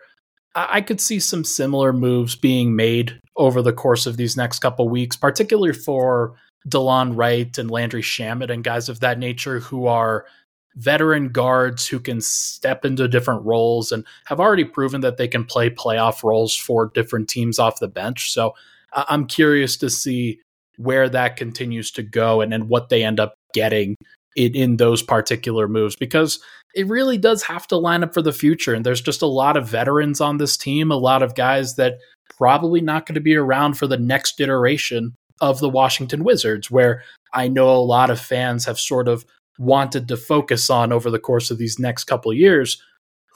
I, 0.54 0.80
could 0.80 1.00
see 1.00 1.20
some 1.20 1.44
similar 1.44 1.92
moves 1.92 2.34
being 2.34 2.74
made 2.74 3.18
over 3.36 3.62
the 3.62 3.72
course 3.72 4.06
of 4.06 4.16
these 4.16 4.36
next 4.36 4.58
couple 4.58 4.88
weeks, 4.88 5.14
particularly 5.14 5.72
for 5.72 6.34
Delon 6.68 7.16
Wright 7.16 7.56
and 7.58 7.70
Landry 7.70 8.02
Shamet 8.02 8.50
and 8.50 8.64
guys 8.64 8.88
of 8.88 9.00
that 9.00 9.18
nature 9.18 9.60
who 9.60 9.86
are 9.86 10.26
veteran 10.74 11.28
guards 11.28 11.86
who 11.86 12.00
can 12.00 12.20
step 12.20 12.84
into 12.84 13.08
different 13.08 13.44
roles 13.44 13.92
and 13.92 14.04
have 14.26 14.40
already 14.40 14.64
proven 14.64 15.00
that 15.00 15.16
they 15.16 15.28
can 15.28 15.44
play 15.44 15.70
playoff 15.70 16.22
roles 16.22 16.54
for 16.54 16.90
different 16.94 17.28
teams 17.28 17.58
off 17.58 17.80
the 17.80 17.88
bench. 17.88 18.32
So 18.32 18.54
I'm 18.92 19.26
curious 19.26 19.76
to 19.78 19.90
see 19.90 20.40
where 20.76 21.08
that 21.08 21.36
continues 21.36 21.90
to 21.92 22.02
go 22.02 22.40
and, 22.40 22.54
and 22.54 22.68
what 22.68 22.88
they 22.88 23.02
end 23.02 23.18
up 23.18 23.34
getting 23.54 23.96
in, 24.36 24.54
in 24.54 24.76
those 24.76 25.02
particular 25.02 25.68
moves 25.68 25.96
because 25.96 26.38
it 26.74 26.86
really 26.86 27.18
does 27.18 27.42
have 27.42 27.66
to 27.68 27.76
line 27.76 28.04
up 28.04 28.14
for 28.14 28.22
the 28.22 28.32
future. 28.32 28.74
And 28.74 28.84
there's 28.86 29.00
just 29.00 29.22
a 29.22 29.26
lot 29.26 29.56
of 29.56 29.68
veterans 29.68 30.20
on 30.20 30.38
this 30.38 30.56
team, 30.56 30.90
a 30.90 30.96
lot 30.96 31.22
of 31.22 31.34
guys 31.34 31.76
that 31.76 31.98
probably 32.36 32.80
not 32.80 33.06
going 33.06 33.14
to 33.14 33.20
be 33.20 33.34
around 33.34 33.74
for 33.74 33.86
the 33.86 33.96
next 33.96 34.40
iteration 34.40 35.14
of 35.40 35.60
the 35.60 35.68
Washington 35.68 36.24
Wizards, 36.24 36.70
where 36.70 37.02
I 37.32 37.48
know 37.48 37.70
a 37.70 37.78
lot 37.78 38.10
of 38.10 38.20
fans 38.20 38.64
have 38.66 38.78
sort 38.78 39.08
of 39.08 39.24
wanted 39.58 40.08
to 40.08 40.16
focus 40.16 40.70
on 40.70 40.92
over 40.92 41.10
the 41.10 41.18
course 41.18 41.50
of 41.50 41.58
these 41.58 41.78
next 41.78 42.04
couple 42.04 42.32
years. 42.32 42.80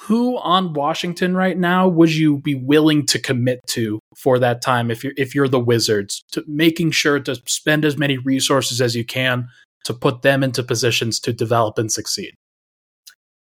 who 0.07 0.37
on 0.39 0.73
Washington 0.73 1.37
right 1.37 1.57
now 1.57 1.87
would 1.87 2.13
you 2.13 2.39
be 2.39 2.57
willing 2.57 3.07
to 3.07 3.21
commit 3.21 3.61
to 3.69 4.01
for 4.17 4.39
that 4.39 4.61
time 4.61 4.91
if 4.91 5.05
you're 5.05 5.13
if 5.17 5.35
you're 5.35 5.49
the 5.49 5.61
Wizards 5.61 6.25
to 6.33 6.45
making 6.49 6.91
sure 6.91 7.21
to 7.21 7.37
spend 7.47 7.85
as 7.85 7.97
many 7.97 8.19
resources 8.19 8.81
as 8.81 8.97
you 8.97 9.05
can 9.05 9.49
to 9.85 9.95
put 9.95 10.23
them 10.23 10.43
into 10.43 10.63
positions 10.63 11.21
to 11.21 11.33
develop 11.33 11.79
and 11.79 11.91
succeed? 11.91 12.35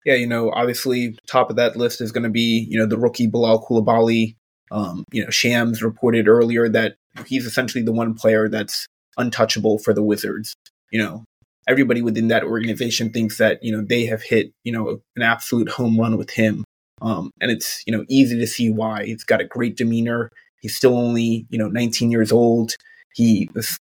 Yeah, 0.05 0.15
you 0.15 0.27
know, 0.27 0.51
obviously 0.51 1.17
top 1.27 1.49
of 1.49 1.57
that 1.57 1.75
list 1.75 1.99
is 1.99 2.11
going 2.11 2.23
to 2.23 2.29
be, 2.29 2.65
you 2.69 2.79
know, 2.79 2.85
the 2.85 2.97
rookie 2.97 3.27
Bilal 3.27 3.65
Coulibaly. 3.65 4.35
Um, 4.71 5.03
you 5.11 5.23
know, 5.23 5.29
Shams 5.29 5.81
reported 5.81 6.27
earlier 6.27 6.67
that 6.69 6.95
he's 7.25 7.45
essentially 7.45 7.83
the 7.83 7.93
one 7.93 8.13
player 8.13 8.49
that's 8.49 8.85
untouchable 9.17 9.79
for 9.79 9.93
the 9.93 10.03
Wizards. 10.03 10.55
You 10.91 11.01
know, 11.01 11.23
everybody 11.67 12.01
within 12.01 12.29
that 12.29 12.43
organization 12.43 13.11
thinks 13.11 13.37
that 13.37 13.61
you 13.61 13.71
know 13.71 13.83
they 13.83 14.05
have 14.05 14.23
hit 14.23 14.51
you 14.63 14.71
know 14.71 15.01
an 15.15 15.21
absolute 15.21 15.69
home 15.69 15.99
run 15.99 16.17
with 16.17 16.31
him 16.31 16.63
um, 17.01 17.31
and 17.41 17.51
it's 17.51 17.83
you 17.85 17.95
know 17.95 18.05
easy 18.07 18.39
to 18.39 18.47
see 18.47 18.71
why 18.71 19.05
he's 19.05 19.23
got 19.23 19.41
a 19.41 19.45
great 19.45 19.75
demeanor 19.75 20.29
he's 20.61 20.75
still 20.75 20.97
only 20.97 21.45
you 21.49 21.59
know 21.59 21.67
19 21.67 22.09
years 22.11 22.31
old 22.31 22.75
he 23.13 23.49
as, 23.55 23.77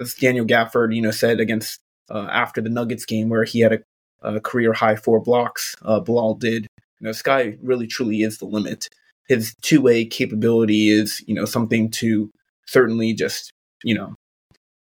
as 0.00 0.14
daniel 0.14 0.46
gafford 0.46 0.94
you 0.94 1.00
know 1.00 1.10
said 1.10 1.40
against 1.40 1.80
uh, 2.10 2.28
after 2.30 2.60
the 2.60 2.70
nuggets 2.70 3.04
game 3.04 3.28
where 3.28 3.44
he 3.44 3.60
had 3.60 3.72
a, 3.72 3.78
a 4.22 4.40
career 4.40 4.72
high 4.72 4.96
four 4.96 5.20
blocks 5.20 5.74
uh, 5.82 6.00
bilal 6.00 6.34
did 6.34 6.66
you 7.00 7.06
know 7.06 7.12
guy 7.24 7.56
really 7.62 7.86
truly 7.86 8.22
is 8.22 8.38
the 8.38 8.46
limit 8.46 8.88
his 9.28 9.54
two-way 9.62 10.04
capability 10.04 10.88
is 10.88 11.22
you 11.26 11.34
know 11.34 11.44
something 11.44 11.90
to 11.90 12.30
certainly 12.66 13.12
just 13.12 13.52
you 13.84 13.94
know 13.94 14.14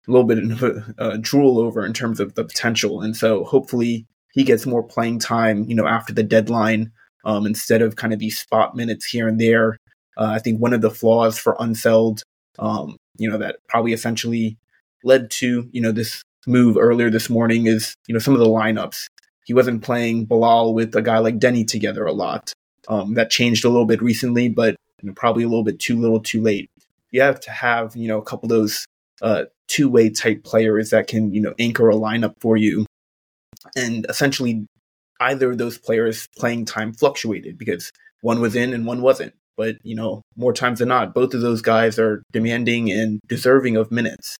a 0.09 0.11
little 0.11 0.27
bit 0.27 0.39
of 0.39 0.93
a, 0.97 1.17
drool 1.17 1.59
over 1.59 1.85
in 1.85 1.93
terms 1.93 2.19
of 2.19 2.33
the 2.33 2.43
potential. 2.43 3.01
And 3.01 3.15
so 3.15 3.43
hopefully 3.43 4.07
he 4.33 4.43
gets 4.43 4.65
more 4.65 4.83
playing 4.83 5.19
time, 5.19 5.63
you 5.65 5.75
know, 5.75 5.87
after 5.87 6.13
the 6.13 6.23
deadline 6.23 6.91
um, 7.25 7.45
instead 7.45 7.81
of 7.81 7.95
kind 7.95 8.11
of 8.11 8.19
these 8.19 8.39
spot 8.39 8.75
minutes 8.75 9.05
here 9.05 9.27
and 9.27 9.39
there. 9.39 9.77
Uh, 10.17 10.31
I 10.33 10.39
think 10.39 10.59
one 10.59 10.73
of 10.73 10.81
the 10.81 10.89
flaws 10.89 11.37
for 11.37 11.55
Unseld, 11.55 12.23
um, 12.57 12.97
you 13.17 13.29
know, 13.29 13.37
that 13.37 13.57
probably 13.67 13.93
essentially 13.93 14.57
led 15.03 15.29
to, 15.31 15.69
you 15.71 15.81
know, 15.81 15.91
this 15.91 16.21
move 16.47 16.77
earlier 16.77 17.09
this 17.09 17.29
morning 17.29 17.67
is, 17.67 17.95
you 18.07 18.13
know, 18.13 18.19
some 18.19 18.33
of 18.33 18.39
the 18.39 18.47
lineups. 18.47 19.05
He 19.45 19.53
wasn't 19.53 19.83
playing 19.83 20.25
Bilal 20.25 20.73
with 20.73 20.95
a 20.95 21.01
guy 21.01 21.19
like 21.19 21.39
Deni 21.39 21.67
together 21.67 22.05
a 22.05 22.13
lot. 22.13 22.53
Um, 22.87 23.13
that 23.15 23.29
changed 23.29 23.65
a 23.65 23.69
little 23.69 23.85
bit 23.85 24.01
recently, 24.01 24.49
but 24.49 24.75
you 25.01 25.07
know, 25.07 25.13
probably 25.15 25.43
a 25.43 25.47
little 25.47 25.63
bit 25.63 25.79
too 25.79 25.99
little 25.99 26.19
too 26.19 26.41
late. 26.41 26.69
You 27.11 27.21
have 27.21 27.39
to 27.41 27.51
have, 27.51 27.95
you 27.95 28.07
know, 28.07 28.19
a 28.19 28.23
couple 28.23 28.45
of 28.45 28.49
those 28.49 28.85
uh, 29.21 29.45
two 29.67 29.89
way 29.89 30.09
type 30.09 30.43
players 30.43 30.89
that 30.91 31.07
can, 31.07 31.33
you 31.33 31.41
know, 31.41 31.53
anchor 31.59 31.89
a 31.89 31.95
lineup 31.95 32.33
for 32.39 32.57
you. 32.57 32.85
And 33.75 34.05
essentially, 34.09 34.65
either 35.19 35.51
of 35.51 35.57
those 35.57 35.77
players' 35.77 36.27
playing 36.37 36.65
time 36.65 36.93
fluctuated 36.93 37.57
because 37.57 37.91
one 38.21 38.41
was 38.41 38.55
in 38.55 38.73
and 38.73 38.85
one 38.85 39.01
wasn't. 39.01 39.33
But, 39.57 39.75
you 39.83 39.95
know, 39.95 40.21
more 40.37 40.53
times 40.53 40.79
than 40.79 40.87
not, 40.87 41.13
both 41.13 41.33
of 41.33 41.41
those 41.41 41.61
guys 41.61 41.99
are 41.99 42.23
demanding 42.31 42.91
and 42.91 43.19
deserving 43.27 43.75
of 43.75 43.91
minutes. 43.91 44.37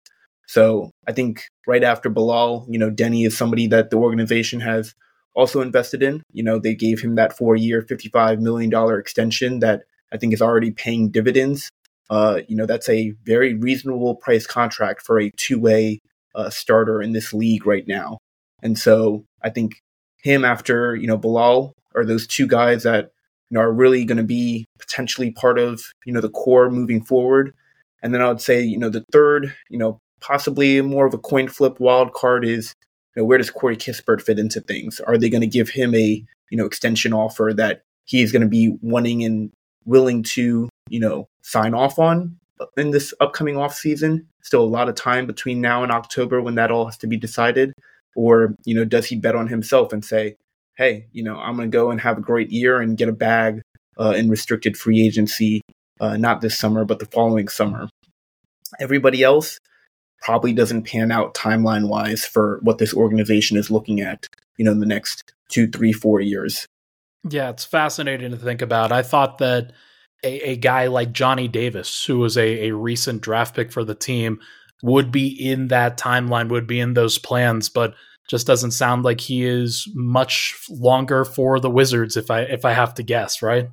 So 0.50 0.90
I 1.08 1.12
think 1.12 1.44
right 1.68 1.84
after 1.84 2.10
Bilal, 2.10 2.66
you 2.68 2.80
know, 2.80 2.90
Deni 2.90 3.24
is 3.24 3.38
somebody 3.38 3.68
that 3.68 3.92
the 3.92 3.98
organization 3.98 4.60
has 4.62 4.96
also 5.36 5.62
invested 5.62 6.02
in. 6.02 6.24
You 6.34 6.42
know, 6.42 6.58
they 6.58 6.74
gave 6.74 7.00
him 7.00 7.14
that 7.16 7.38
four 7.38 7.56
year, 7.56 7.84
$55 7.84 8.40
million 8.40 8.74
extension 9.00 9.60
that 9.60 9.84
I 10.12 10.18
think 10.18 10.34
is 10.34 10.42
already 10.42 10.72
paying 10.72 11.12
dividends. 11.12 11.70
Uh, 12.10 12.40
you 12.48 12.56
know, 12.56 12.66
that's 12.66 12.90
a 12.90 13.12
very 13.26 13.54
reasonable 13.54 14.16
price 14.16 14.48
contract 14.48 15.04
for 15.04 15.20
a 15.20 15.30
two 15.38 15.60
way 15.60 16.00
uh, 16.34 16.50
starter 16.50 17.00
in 17.00 17.12
this 17.12 17.32
league 17.32 17.68
right 17.68 17.88
now. 17.88 18.18
And 18.64 18.76
so 18.76 19.26
I 19.44 19.52
think 19.52 19.76
him 20.24 20.44
after, 20.44 20.96
you 20.96 21.06
know, 21.06 21.18
Bilal 21.18 21.74
are 21.94 22.04
those 22.04 22.26
two 22.26 22.48
guys 22.48 22.82
that, 22.82 23.12
you 23.52 23.56
know, 23.56 23.62
are 23.62 23.72
really 23.72 24.04
going 24.04 24.18
to 24.18 24.24
be 24.24 24.66
potentially 24.80 25.30
part 25.30 25.60
of, 25.60 25.84
you 26.08 26.12
know, 26.12 26.22
the 26.22 26.30
core 26.32 26.72
moving 26.72 27.04
forward. 27.04 27.54
And 28.02 28.16
then 28.16 28.24
I 28.24 28.30
would 28.30 28.42
say, 28.42 28.64
you 28.64 28.80
know, 28.80 28.90
the 28.90 29.06
third, 29.12 29.54
you 29.70 29.78
know, 29.78 30.00
possibly 30.22 30.82
more 30.82 31.06
of 31.06 31.14
a 31.14 31.18
coin 31.18 31.48
flip 31.48 31.80
wild 31.80 32.14
card 32.14 32.46
is, 32.46 32.74
you 33.16 33.22
know, 33.22 33.26
where 33.26 33.38
does 33.38 33.50
Corey 33.50 33.78
Kispert 33.78 34.22
fit 34.22 34.40
into 34.40 34.62
things? 34.62 35.00
Are 35.00 35.18
they 35.18 35.30
going 35.30 35.42
to 35.42 35.48
give 35.48 35.70
him 35.70 35.96
a, 35.96 36.24
you 36.50 36.58
know, 36.58 36.66
extension 36.66 37.14
offer 37.14 37.54
that 37.56 37.84
he's 38.06 38.32
going 38.32 38.42
to 38.42 38.48
be 38.48 38.78
wanting 38.82 39.24
and 39.24 39.52
willing 39.86 40.24
to, 40.24 40.70
you 40.90 41.00
know, 41.00 41.28
sign 41.42 41.74
off 41.74 42.00
on 42.00 42.38
in 42.78 42.92
this 42.92 43.14
upcoming 43.20 43.58
off 43.58 43.74
season. 43.74 44.28
Still 44.42 44.64
a 44.64 44.66
lot 44.66 44.90
of 44.90 44.96
time 44.96 45.26
between 45.26 45.62
now 45.62 45.84
and 45.84 45.92
October 45.92 46.42
when 46.42 46.56
that 46.56 46.72
all 46.72 46.86
has 46.86 46.98
to 46.98 47.08
be 47.08 47.18
decided. 47.18 47.74
Or, 48.16 48.56
you 48.66 48.76
know, 48.76 48.86
does 48.86 49.06
he 49.06 49.16
bet 49.16 49.36
on 49.36 49.48
himself 49.48 49.94
and 49.94 50.04
say, 50.04 50.36
hey, 50.76 51.08
you 51.12 51.24
know, 51.24 51.38
I'm 51.38 51.56
going 51.56 51.70
to 51.70 51.76
go 51.76 51.92
and 51.92 52.02
have 52.02 52.18
a 52.18 52.22
great 52.22 52.52
year 52.52 52.82
and 52.82 52.98
get 52.98 53.10
a 53.10 53.14
bag 53.14 53.62
uh, 54.00 54.14
in 54.18 54.30
restricted 54.30 54.78
free 54.78 55.06
agency, 55.06 55.62
uh, 56.00 56.18
not 56.18 56.42
this 56.42 56.58
summer, 56.58 56.86
but 56.86 57.00
the 57.00 57.06
following 57.06 57.48
summer. 57.48 57.90
Everybody 58.80 59.24
else 59.24 59.60
probably 60.22 60.54
doesn't 60.54 60.84
pan 60.84 61.12
out 61.12 61.34
timeline 61.34 61.88
wise 61.88 62.26
for 62.26 62.60
what 62.62 62.78
this 62.78 62.94
organization 62.94 63.58
is 63.58 63.72
looking 63.72 64.02
at, 64.02 64.28
you 64.58 64.66
know, 64.66 64.72
in 64.72 64.80
the 64.80 64.86
next 64.86 65.34
two, 65.50 65.68
three, 65.68 65.94
four 65.94 66.20
years. 66.20 66.68
Yeah, 67.30 67.50
it's 67.50 67.66
fascinating 67.66 68.32
to 68.32 68.38
think 68.38 68.62
about. 68.62 68.92
I 68.92 69.02
thought 69.02 69.40
that 69.40 69.74
a, 70.24 70.52
a 70.52 70.56
guy 70.56 70.88
like 70.88 71.12
Johnny 71.12 71.48
Davis, 71.48 72.06
who 72.06 72.20
was 72.20 72.38
a, 72.38 72.70
a 72.70 72.76
recent 72.76 73.22
draft 73.22 73.56
pick 73.56 73.72
for 73.72 73.84
the 73.84 73.96
team, 73.96 74.40
would 74.82 75.12
be 75.12 75.28
in 75.28 75.68
that 75.68 75.98
timeline, 75.98 76.50
would 76.50 76.68
be 76.68 76.80
in 76.80 76.94
those 76.94 77.18
plans, 77.18 77.70
but 77.70 77.94
just 78.30 78.48
doesn't 78.48 78.72
sound 78.72 79.04
like 79.04 79.20
he 79.20 79.44
is 79.44 79.88
much 79.96 80.56
longer 80.70 81.26
for 81.26 81.60
the 81.60 81.70
Wizards 81.70 82.16
if 82.16 82.30
I 82.30 82.42
if 82.42 82.64
I 82.64 82.74
have 82.74 82.94
to 82.96 83.04
guess, 83.04 83.42
right? 83.42 83.70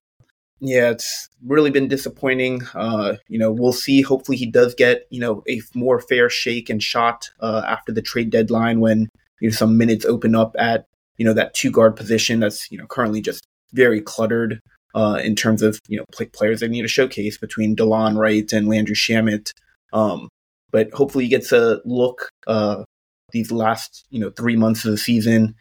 Yeah, 0.61 0.91
it's 0.91 1.29
really 1.45 1.71
been 1.71 1.89
disappointing. 1.89 2.63
Uh, 2.75 3.17
you 3.29 3.39
know, 3.39 3.53
we'll 3.53 3.73
see. 3.73 4.01
Hopefully, 4.01 4.39
he 4.39 4.47
does 4.47 4.75
get 4.75 5.07
you 5.11 5.21
know 5.21 5.43
a 5.49 5.61
more 5.75 6.01
fair 6.01 6.31
shake 6.31 6.71
and 6.71 6.83
shot 6.83 7.29
uh, 7.41 7.63
after 7.67 7.93
the 7.93 8.03
trade 8.03 8.31
deadline 8.31 8.81
when 8.81 9.09
you 9.41 9.49
know 9.49 9.55
some 9.55 9.77
minutes 9.77 10.07
open 10.07 10.35
up 10.35 10.55
at 10.59 10.87
you 11.19 11.25
know 11.27 11.35
that 11.35 11.55
two 11.55 11.71
guard 11.71 11.95
position 11.95 12.41
that's 12.41 12.71
you 12.71 12.79
know 12.79 12.87
currently 12.87 13.21
just 13.21 13.47
very 13.73 14.01
cluttered 14.01 14.61
uh, 14.95 15.21
in 15.23 15.37
terms 15.37 15.61
of 15.61 15.79
you 15.89 15.99
know 15.99 16.05
play- 16.13 16.27
players 16.27 16.61
they 16.61 16.69
need 16.69 16.83
to 16.83 16.89
showcase 16.89 17.37
between 17.37 17.77
Delon 17.77 18.17
Wright 18.17 18.51
and 18.53 18.67
Landry 18.67 18.97
Shamet. 18.97 19.53
Um, 19.93 20.29
but 20.71 20.91
hopefully 20.93 21.25
he 21.25 21.31
gets 21.31 21.53
a 21.53 21.81
look 21.85 22.31
uh, 22.47 22.83
these 23.31 23.53
last 23.53 24.07
you 24.11 24.21
know 24.21 24.31
three 24.31 24.57
months 24.57 24.85
of 24.87 24.91
the 24.91 24.99
season. 24.99 25.55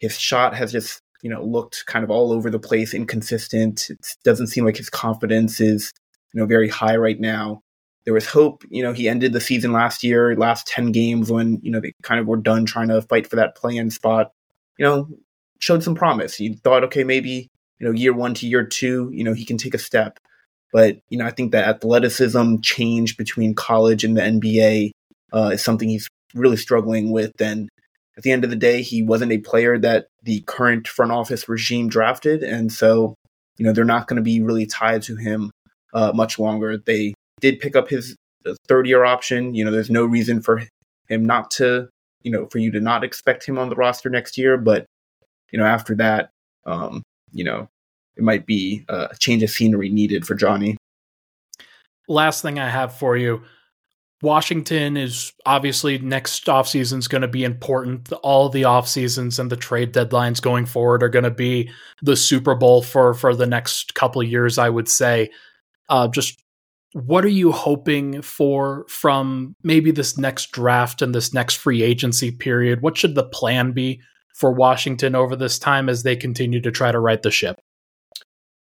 His 0.00 0.18
shot 0.18 0.54
has 0.54 0.70
just 0.70 1.00
you 1.22 1.30
know 1.30 1.42
looked 1.44 1.86
kind 1.86 2.04
of 2.04 2.10
all 2.10 2.32
over 2.32 2.50
the 2.50 2.58
place, 2.58 2.94
inconsistent. 2.94 3.90
It 3.90 3.98
doesn't 4.24 4.48
seem 4.48 4.64
like 4.64 4.76
his 4.76 4.90
confidence 4.90 5.60
is 5.60 5.92
you 6.32 6.40
know 6.40 6.46
very 6.46 6.68
high 6.68 6.96
right 6.96 7.20
now. 7.20 7.62
There 8.04 8.14
was 8.14 8.26
hope, 8.26 8.62
you 8.70 8.84
know, 8.84 8.92
he 8.92 9.08
ended 9.08 9.32
the 9.32 9.40
season 9.40 9.72
last 9.72 10.04
year, 10.04 10.36
last 10.36 10.68
10 10.68 10.92
games 10.92 11.28
when, 11.28 11.58
you 11.60 11.72
know, 11.72 11.80
they 11.80 11.92
kind 12.04 12.20
of 12.20 12.28
were 12.28 12.36
done 12.36 12.64
trying 12.64 12.86
to 12.86 13.02
fight 13.02 13.26
for 13.26 13.34
that 13.34 13.56
play 13.56 13.76
in 13.76 13.90
spot 13.90 14.30
you 14.78 14.84
know, 14.84 15.08
showed 15.58 15.82
some 15.82 15.94
promise. 15.94 16.38
You 16.40 16.54
thought, 16.54 16.84
okay, 16.84 17.04
maybe, 17.04 17.50
you 17.78 17.86
know, 17.86 17.92
year 17.92 18.12
one 18.12 18.34
to 18.34 18.46
year 18.46 18.64
two, 18.64 19.10
you 19.12 19.24
know, 19.24 19.32
he 19.32 19.44
can 19.44 19.58
take 19.58 19.74
a 19.74 19.78
step. 19.78 20.18
But, 20.72 20.98
you 21.08 21.18
know, 21.18 21.26
I 21.26 21.30
think 21.30 21.52
that 21.52 21.68
athleticism 21.68 22.56
change 22.62 23.16
between 23.16 23.54
college 23.54 24.04
and 24.04 24.16
the 24.16 24.22
NBA 24.22 24.90
uh, 25.32 25.50
is 25.54 25.62
something 25.62 25.88
he's 25.88 26.08
really 26.34 26.56
struggling 26.56 27.12
with. 27.12 27.32
And 27.40 27.68
at 28.16 28.22
the 28.22 28.32
end 28.32 28.44
of 28.44 28.50
the 28.50 28.56
day, 28.56 28.82
he 28.82 29.02
wasn't 29.02 29.32
a 29.32 29.38
player 29.38 29.78
that 29.78 30.08
the 30.22 30.40
current 30.42 30.88
front 30.88 31.12
office 31.12 31.48
regime 31.48 31.88
drafted. 31.88 32.42
And 32.42 32.72
so, 32.72 33.14
you 33.58 33.64
know, 33.64 33.72
they're 33.72 33.84
not 33.84 34.08
going 34.08 34.16
to 34.16 34.22
be 34.22 34.40
really 34.40 34.66
tied 34.66 35.02
to 35.02 35.16
him 35.16 35.50
uh, 35.92 36.12
much 36.14 36.38
longer. 36.38 36.78
They 36.78 37.14
did 37.40 37.60
pick 37.60 37.76
up 37.76 37.88
his 37.88 38.16
third 38.68 38.86
year 38.86 39.04
option. 39.04 39.54
You 39.54 39.64
know, 39.64 39.70
there's 39.70 39.90
no 39.90 40.04
reason 40.04 40.40
for 40.40 40.62
him 41.08 41.24
not 41.24 41.50
to 41.52 41.88
you 42.26 42.32
know, 42.32 42.48
for 42.50 42.58
you 42.58 42.72
to 42.72 42.80
not 42.80 43.04
expect 43.04 43.46
him 43.46 43.56
on 43.56 43.68
the 43.68 43.76
roster 43.76 44.10
next 44.10 44.36
year. 44.36 44.58
But, 44.58 44.84
you 45.52 45.60
know, 45.60 45.64
after 45.64 45.94
that, 45.94 46.30
um, 46.66 47.04
you 47.30 47.44
know, 47.44 47.68
it 48.16 48.24
might 48.24 48.46
be 48.46 48.84
a 48.88 49.14
change 49.16 49.44
of 49.44 49.50
scenery 49.50 49.90
needed 49.90 50.26
for 50.26 50.34
Johnny. 50.34 50.76
Last 52.08 52.42
thing 52.42 52.58
I 52.58 52.68
have 52.68 52.92
for 52.92 53.16
you. 53.16 53.42
Washington 54.22 54.96
is 54.96 55.32
obviously 55.44 55.98
next 55.98 56.46
offseason 56.46 56.98
is 56.98 57.08
going 57.08 57.22
to 57.22 57.28
be 57.28 57.44
important. 57.44 58.10
All 58.22 58.48
the 58.48 58.64
off 58.64 58.88
seasons 58.88 59.38
and 59.38 59.50
the 59.50 59.56
trade 59.56 59.92
deadlines 59.92 60.40
going 60.40 60.64
forward 60.64 61.02
are 61.02 61.08
going 61.08 61.24
to 61.24 61.30
be 61.30 61.70
the 62.02 62.16
Super 62.16 62.54
Bowl 62.54 62.82
for 62.82 63.12
for 63.12 63.34
the 63.34 63.46
next 63.46 63.94
couple 63.94 64.22
years, 64.22 64.58
I 64.58 64.70
would 64.70 64.88
say. 64.88 65.30
Uh, 65.88 66.08
just 66.08 66.42
what 66.92 67.26
are 67.26 67.28
you 67.28 67.52
hoping 67.52 68.22
for 68.22 68.86
from 68.88 69.54
maybe 69.62 69.90
this 69.90 70.16
next 70.16 70.50
draft 70.50 71.02
and 71.02 71.14
this 71.14 71.34
next 71.34 71.56
free 71.56 71.82
agency 71.82 72.30
period? 72.30 72.80
What 72.80 72.96
should 72.96 73.14
the 73.14 73.28
plan 73.28 73.72
be 73.72 74.00
for 74.34 74.50
Washington 74.50 75.14
over 75.14 75.36
this 75.36 75.58
time 75.58 75.90
as 75.90 76.02
they 76.02 76.16
continue 76.16 76.60
to 76.62 76.70
try 76.70 76.90
to 76.90 76.98
right 76.98 77.20
the 77.20 77.30
ship? 77.30 77.60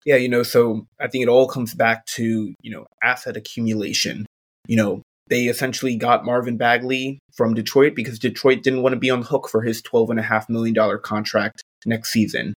Yeah, 0.05 0.17
you 0.17 0.27
know, 0.27 0.43
so 0.43 0.85
I 0.99 1.07
think 1.07 1.23
it 1.23 1.29
all 1.29 1.47
comes 1.47 1.73
back 1.73 2.05
to, 2.07 2.53
you 2.61 2.71
know, 2.71 2.85
asset 3.01 3.37
accumulation. 3.37 4.25
You 4.67 4.75
know, 4.75 5.01
they 5.27 5.45
essentially 5.45 5.95
got 5.95 6.25
Marvin 6.25 6.57
Bagley 6.57 7.19
from 7.33 7.53
Detroit 7.53 7.95
because 7.95 8.19
Detroit 8.19 8.61
didn't 8.63 8.81
want 8.83 8.93
to 8.93 8.99
be 8.99 9.09
on 9.09 9.21
the 9.21 9.25
hook 9.25 9.49
for 9.49 9.61
his 9.61 9.81
$12.5 9.81 10.49
million 10.49 10.99
contract 11.01 11.63
next 11.85 12.11
season. 12.11 12.53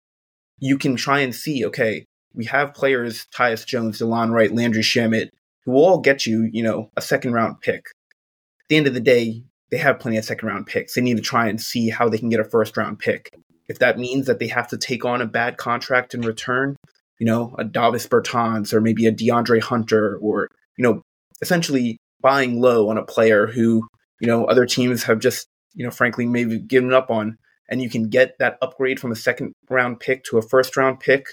you 0.60 0.78
can 0.78 0.96
try 0.96 1.20
and 1.20 1.36
see, 1.36 1.66
okay, 1.66 2.06
we 2.34 2.46
have 2.46 2.74
players, 2.74 3.28
Tyus 3.36 3.66
Jones, 3.66 4.00
Delon 4.00 4.32
Wright, 4.32 4.54
Landry 4.54 4.82
Shamet, 4.82 5.30
who 5.64 5.72
will 5.72 5.86
all 5.86 6.00
get 6.00 6.26
you, 6.26 6.50
you 6.52 6.64
know, 6.64 6.90
a 6.96 7.02
second 7.02 7.34
round 7.34 7.62
pick. 7.62 7.86
At 7.88 8.70
the 8.70 8.78
end 8.78 8.88
of 8.88 8.94
the 8.94 9.00
day, 9.00 9.44
they 9.72 9.78
have 9.78 10.00
plenty 10.00 10.18
of 10.18 10.26
second 10.26 10.48
round 10.48 10.68
picks. 10.68 10.94
They 10.94 11.02
need 11.02 11.18
to 11.18 11.24
try 11.24 11.48
and 11.48 11.62
see 11.62 11.90
how 11.90 12.10
they 12.10 12.18
can 12.18 12.30
get 12.30 12.40
a 12.40 12.46
first 12.46 12.78
round 12.78 13.00
pick. 13.00 13.30
If 13.68 13.80
that 13.80 13.98
means 13.98 14.28
that 14.28 14.40
they 14.40 14.48
have 14.48 14.68
to 14.70 14.78
take 14.78 15.06
on 15.06 15.22
a 15.22 15.28
bad 15.28 15.58
contract 15.58 16.14
in 16.14 16.22
return, 16.22 16.76
you 17.20 17.26
know, 17.26 17.56
a 17.58 17.64
Davis 17.64 18.08
Bertans 18.08 18.74
or 18.74 18.82
maybe 18.82 19.08
a 19.08 19.12
DeAndre 19.12 19.62
Hunter 19.62 20.18
or, 20.22 20.50
you 20.78 20.84
know, 20.84 21.02
essentially 21.42 21.98
buying 22.26 22.60
low 22.60 22.90
on 22.90 22.98
a 22.98 23.06
player 23.06 23.46
who, 23.46 23.88
you 24.20 24.26
know, 24.26 24.46
other 24.46 24.66
teams 24.66 25.04
have 25.04 25.20
just, 25.20 25.48
you 25.76 25.86
know, 25.86 25.92
frankly, 25.92 26.26
maybe 26.26 26.58
given 26.58 26.92
up 26.92 27.12
on. 27.12 27.38
And 27.70 27.84
you 27.84 27.90
can 27.90 28.10
get 28.10 28.40
that 28.40 28.58
upgrade 28.64 29.00
from 29.00 29.12
a 29.12 29.16
second 29.16 29.54
round 29.70 30.00
pick 30.00 30.24
to 30.26 30.40
a 30.40 30.42
first 30.42 30.76
round 30.76 31.00
pick 31.00 31.28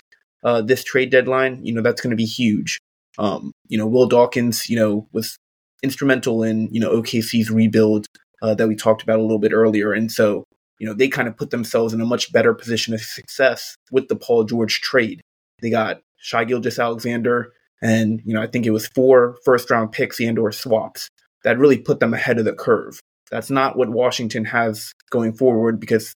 uh, 0.45 0.61
this 0.61 0.85
trade 0.85 1.11
deadline, 1.11 1.65
you 1.65 1.73
know, 1.73 1.81
that's 1.81 2.03
going 2.03 2.11
to 2.11 2.17
be 2.17 2.27
huge. 2.27 2.79
Um, 3.19 3.53
you 3.69 3.79
know, 3.79 3.87
Will 3.87 4.07
Dawkins, 4.07 4.69
you 4.69 4.77
know, 4.77 5.09
was 5.13 5.39
instrumental 5.83 6.43
in, 6.43 6.69
you 6.71 6.81
know, 6.81 6.91
OKC's 6.91 7.51
rebuild 7.51 8.07
uh, 8.43 8.55
that 8.55 8.69
we 8.69 8.77
talked 8.77 9.03
about 9.03 9.19
a 9.19 9.23
little 9.23 9.39
bit 9.39 9.53
earlier. 9.55 9.95
And 9.95 10.13
so, 10.13 10.45
you 10.79 10.87
know, 10.87 10.93
they 10.93 11.09
kind 11.09 11.27
of 11.29 11.39
put 11.39 11.51
themselves 11.51 11.95
in 11.95 12.03
a 12.03 12.07
much 12.07 12.33
better 12.33 12.53
position 12.53 12.93
of 12.93 13.01
success 13.01 13.77
with 13.91 14.09
the 14.09 14.17
Paul 14.17 14.45
George 14.45 14.83
trade. 14.83 15.23
They 15.63 15.71
got 15.71 16.03
Shai 16.19 16.45
Gilgeous-Alexander, 16.45 17.53
and, 17.83 18.23
you 18.25 18.33
know, 18.33 18.41
I 18.41 18.47
think 18.47 18.65
it 18.65 18.71
was 18.71 18.87
four 18.87 19.37
first 19.45 19.71
round 19.71 19.93
picks 19.93 20.21
and 20.21 20.39
or 20.39 20.53
swaps 20.53 21.09
that 21.45 21.59
really 21.59 21.79
put 21.79 22.01
them 22.01 22.15
ahead 22.15 22.39
of 22.39 22.45
the 22.45 22.55
curve. 22.55 23.01
That's 23.31 23.51
not 23.51 23.77
what 23.77 23.91
Washington 23.91 24.45
has 24.47 24.93
going 25.11 25.33
forward 25.33 25.81
because 25.81 26.15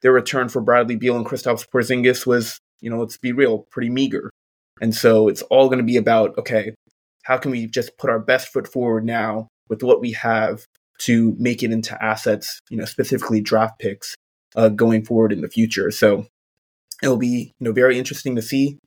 their 0.00 0.12
return 0.12 0.48
for 0.48 0.62
Bradley 0.62 0.96
Beal 0.96 1.16
and 1.16 1.26
Kristaps 1.26 1.66
Porzingis 1.68 2.24
was, 2.24 2.58
you 2.80 2.88
know, 2.88 3.00
let's 3.00 3.18
be 3.18 3.32
real, 3.32 3.66
pretty 3.70 3.90
meager. 3.90 4.30
And 4.80 4.94
so 4.94 5.26
it's 5.26 5.42
all 5.42 5.66
going 5.68 5.78
to 5.78 5.84
be 5.84 5.96
about, 5.96 6.38
okay, 6.38 6.72
how 7.24 7.36
can 7.36 7.50
we 7.50 7.66
just 7.66 7.98
put 7.98 8.10
our 8.10 8.20
best 8.20 8.48
foot 8.48 8.68
forward 8.68 9.04
now 9.04 9.48
with 9.68 9.82
what 9.82 10.00
we 10.00 10.12
have 10.12 10.64
to 11.00 11.34
make 11.38 11.62
it 11.62 11.72
into 11.72 12.00
assets, 12.02 12.60
you 12.70 12.76
know, 12.76 12.84
specifically 12.84 13.40
draft 13.40 13.78
picks 13.80 14.14
uh, 14.54 14.68
going 14.68 15.04
forward 15.04 15.32
in 15.32 15.40
the 15.40 15.48
future. 15.48 15.90
So 15.90 16.26
it'll 17.02 17.16
be, 17.16 17.54
you 17.58 17.64
know, 17.64 17.72
very 17.72 17.98
interesting 17.98 18.36
to 18.36 18.42
see 18.42 18.78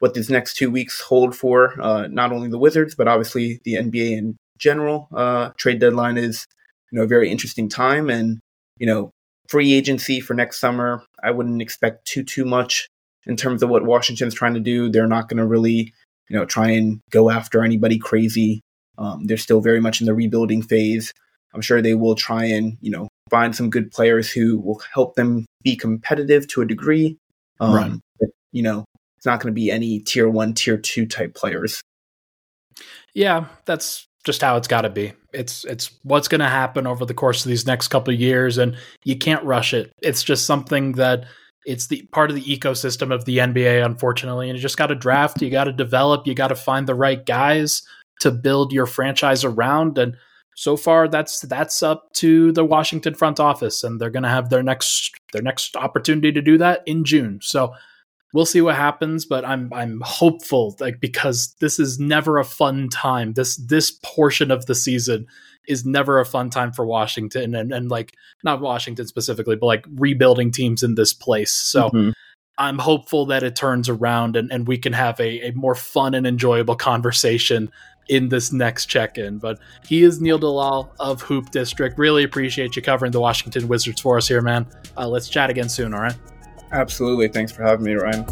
what 0.00 0.14
these 0.14 0.30
next 0.30 0.54
two 0.56 0.70
weeks 0.70 1.00
hold 1.00 1.36
for 1.36 1.80
uh, 1.80 2.08
not 2.08 2.32
only 2.32 2.48
the 2.48 2.58
Wizards, 2.58 2.94
but 2.94 3.06
obviously 3.06 3.60
the 3.64 3.74
NBA 3.74 4.18
in 4.18 4.36
general. 4.58 5.08
Uh, 5.14 5.50
trade 5.56 5.78
deadline 5.78 6.18
is, 6.18 6.46
you 6.90 6.98
know, 6.98 7.04
a 7.04 7.08
very 7.08 7.30
interesting 7.30 7.68
time. 7.68 8.10
And, 8.10 8.40
you 8.78 8.86
know, 8.86 9.10
free 9.48 9.72
agency 9.72 10.20
for 10.20 10.34
next 10.34 10.58
summer, 10.58 11.04
I 11.22 11.30
wouldn't 11.30 11.62
expect 11.62 12.06
too, 12.06 12.24
too 12.24 12.44
much 12.44 12.88
in 13.26 13.36
terms 13.36 13.62
of 13.62 13.68
what 13.68 13.84
Washington's 13.84 14.34
trying 14.34 14.54
to 14.54 14.60
do. 14.60 14.88
They're 14.88 15.06
not 15.06 15.28
going 15.28 15.38
to 15.38 15.46
really, 15.46 15.92
you 16.28 16.36
know, 16.36 16.46
try 16.46 16.70
and 16.70 17.00
go 17.10 17.30
after 17.30 17.62
anybody 17.62 17.98
crazy. 17.98 18.62
Um, 18.96 19.26
they're 19.26 19.36
still 19.36 19.60
very 19.60 19.80
much 19.80 20.00
in 20.00 20.06
the 20.06 20.14
rebuilding 20.14 20.62
phase. 20.62 21.12
I'm 21.52 21.60
sure 21.60 21.82
they 21.82 21.94
will 21.94 22.14
try 22.14 22.44
and, 22.44 22.78
you 22.80 22.90
know, 22.90 23.08
find 23.28 23.54
some 23.54 23.70
good 23.70 23.90
players 23.90 24.30
who 24.30 24.58
will 24.58 24.80
help 24.94 25.14
them 25.16 25.46
be 25.62 25.76
competitive 25.76 26.46
to 26.48 26.62
a 26.62 26.66
degree. 26.66 27.18
Um, 27.58 27.74
right. 27.74 27.92
But, 28.18 28.28
you 28.52 28.62
know, 28.62 28.84
it's 29.20 29.26
not 29.26 29.38
going 29.38 29.52
to 29.52 29.60
be 29.60 29.70
any 29.70 29.98
tier 29.98 30.30
one, 30.30 30.54
tier 30.54 30.78
two 30.78 31.04
type 31.04 31.34
players. 31.34 31.82
Yeah, 33.12 33.48
that's 33.66 34.06
just 34.24 34.40
how 34.40 34.56
it's 34.56 34.66
got 34.66 34.80
to 34.80 34.88
be. 34.88 35.12
It's 35.34 35.66
it's 35.66 35.90
what's 36.04 36.26
going 36.26 36.40
to 36.40 36.48
happen 36.48 36.86
over 36.86 37.04
the 37.04 37.12
course 37.12 37.44
of 37.44 37.50
these 37.50 37.66
next 37.66 37.88
couple 37.88 38.14
of 38.14 38.18
years, 38.18 38.56
and 38.56 38.78
you 39.04 39.18
can't 39.18 39.44
rush 39.44 39.74
it. 39.74 39.92
It's 40.00 40.22
just 40.22 40.46
something 40.46 40.92
that 40.92 41.26
it's 41.66 41.88
the 41.88 42.00
part 42.12 42.30
of 42.30 42.36
the 42.36 42.44
ecosystem 42.44 43.12
of 43.12 43.26
the 43.26 43.36
NBA, 43.36 43.84
unfortunately, 43.84 44.48
and 44.48 44.56
you 44.56 44.62
just 44.62 44.78
got 44.78 44.86
to 44.86 44.94
draft, 44.94 45.42
you 45.42 45.50
got 45.50 45.64
to 45.64 45.72
develop, 45.72 46.26
you 46.26 46.34
got 46.34 46.48
to 46.48 46.54
find 46.54 46.86
the 46.86 46.94
right 46.94 47.26
guys 47.26 47.82
to 48.20 48.30
build 48.30 48.72
your 48.72 48.86
franchise 48.86 49.44
around, 49.44 49.98
and 49.98 50.16
so 50.56 50.78
far 50.78 51.08
that's 51.08 51.40
that's 51.42 51.82
up 51.82 52.10
to 52.14 52.52
the 52.52 52.64
Washington 52.64 53.12
front 53.12 53.38
office, 53.38 53.84
and 53.84 54.00
they're 54.00 54.08
going 54.08 54.22
to 54.22 54.30
have 54.30 54.48
their 54.48 54.62
next 54.62 55.10
their 55.34 55.42
next 55.42 55.76
opportunity 55.76 56.32
to 56.32 56.40
do 56.40 56.56
that 56.56 56.80
in 56.86 57.04
June. 57.04 57.38
So 57.42 57.74
we'll 58.32 58.46
see 58.46 58.60
what 58.60 58.76
happens, 58.76 59.24
but 59.24 59.44
I'm 59.44 59.72
I'm 59.72 60.00
hopeful, 60.04 60.76
like 60.80 61.00
because 61.00 61.54
this 61.60 61.78
is 61.78 61.98
never 61.98 62.38
a 62.38 62.44
fun 62.44 62.88
time. 62.88 63.32
This 63.34 63.56
this 63.56 63.90
portion 63.90 64.50
of 64.50 64.66
the 64.66 64.74
season 64.74 65.26
is 65.66 65.84
never 65.84 66.18
a 66.18 66.26
fun 66.26 66.50
time 66.50 66.72
for 66.72 66.86
Washington, 66.86 67.54
and 67.54 67.72
and 67.72 67.90
like 67.90 68.14
not 68.44 68.60
Washington 68.60 69.06
specifically, 69.06 69.56
but 69.56 69.66
like 69.66 69.84
rebuilding 69.94 70.50
teams 70.50 70.82
in 70.82 70.94
this 70.94 71.12
place. 71.12 71.52
So. 71.52 71.88
Mm-hmm. 71.88 72.10
I'm 72.58 72.78
hopeful 72.78 73.24
that 73.26 73.42
it 73.42 73.56
turns 73.56 73.88
around 73.88 74.36
and, 74.36 74.52
and 74.52 74.68
we 74.68 74.76
can 74.76 74.92
have 74.92 75.18
a, 75.18 75.48
a 75.48 75.52
more 75.52 75.74
fun 75.74 76.14
and 76.14 76.26
enjoyable 76.26 76.76
conversation 76.76 77.70
in 78.10 78.28
this 78.28 78.52
next 78.52 78.84
check 78.84 79.16
in. 79.16 79.38
But 79.38 79.58
he 79.86 80.02
is 80.02 80.20
Neil 80.20 80.36
Dalal 80.36 80.92
of 81.00 81.22
Hoop 81.22 81.52
District. 81.52 81.98
Really 81.98 82.22
appreciate 82.22 82.76
you 82.76 82.82
covering 82.82 83.12
the 83.12 83.20
Washington 83.20 83.66
Wizards 83.66 84.02
for 84.02 84.18
us 84.18 84.28
here, 84.28 84.42
man. 84.42 84.66
Uh, 84.94 85.08
let's 85.08 85.30
chat 85.30 85.48
again 85.48 85.70
soon, 85.70 85.94
all 85.94 86.02
right? 86.02 86.16
Absolutely. 86.72 87.28
Thanks 87.28 87.52
for 87.52 87.62
having 87.62 87.84
me, 87.84 87.94
Ryan. 87.94 88.24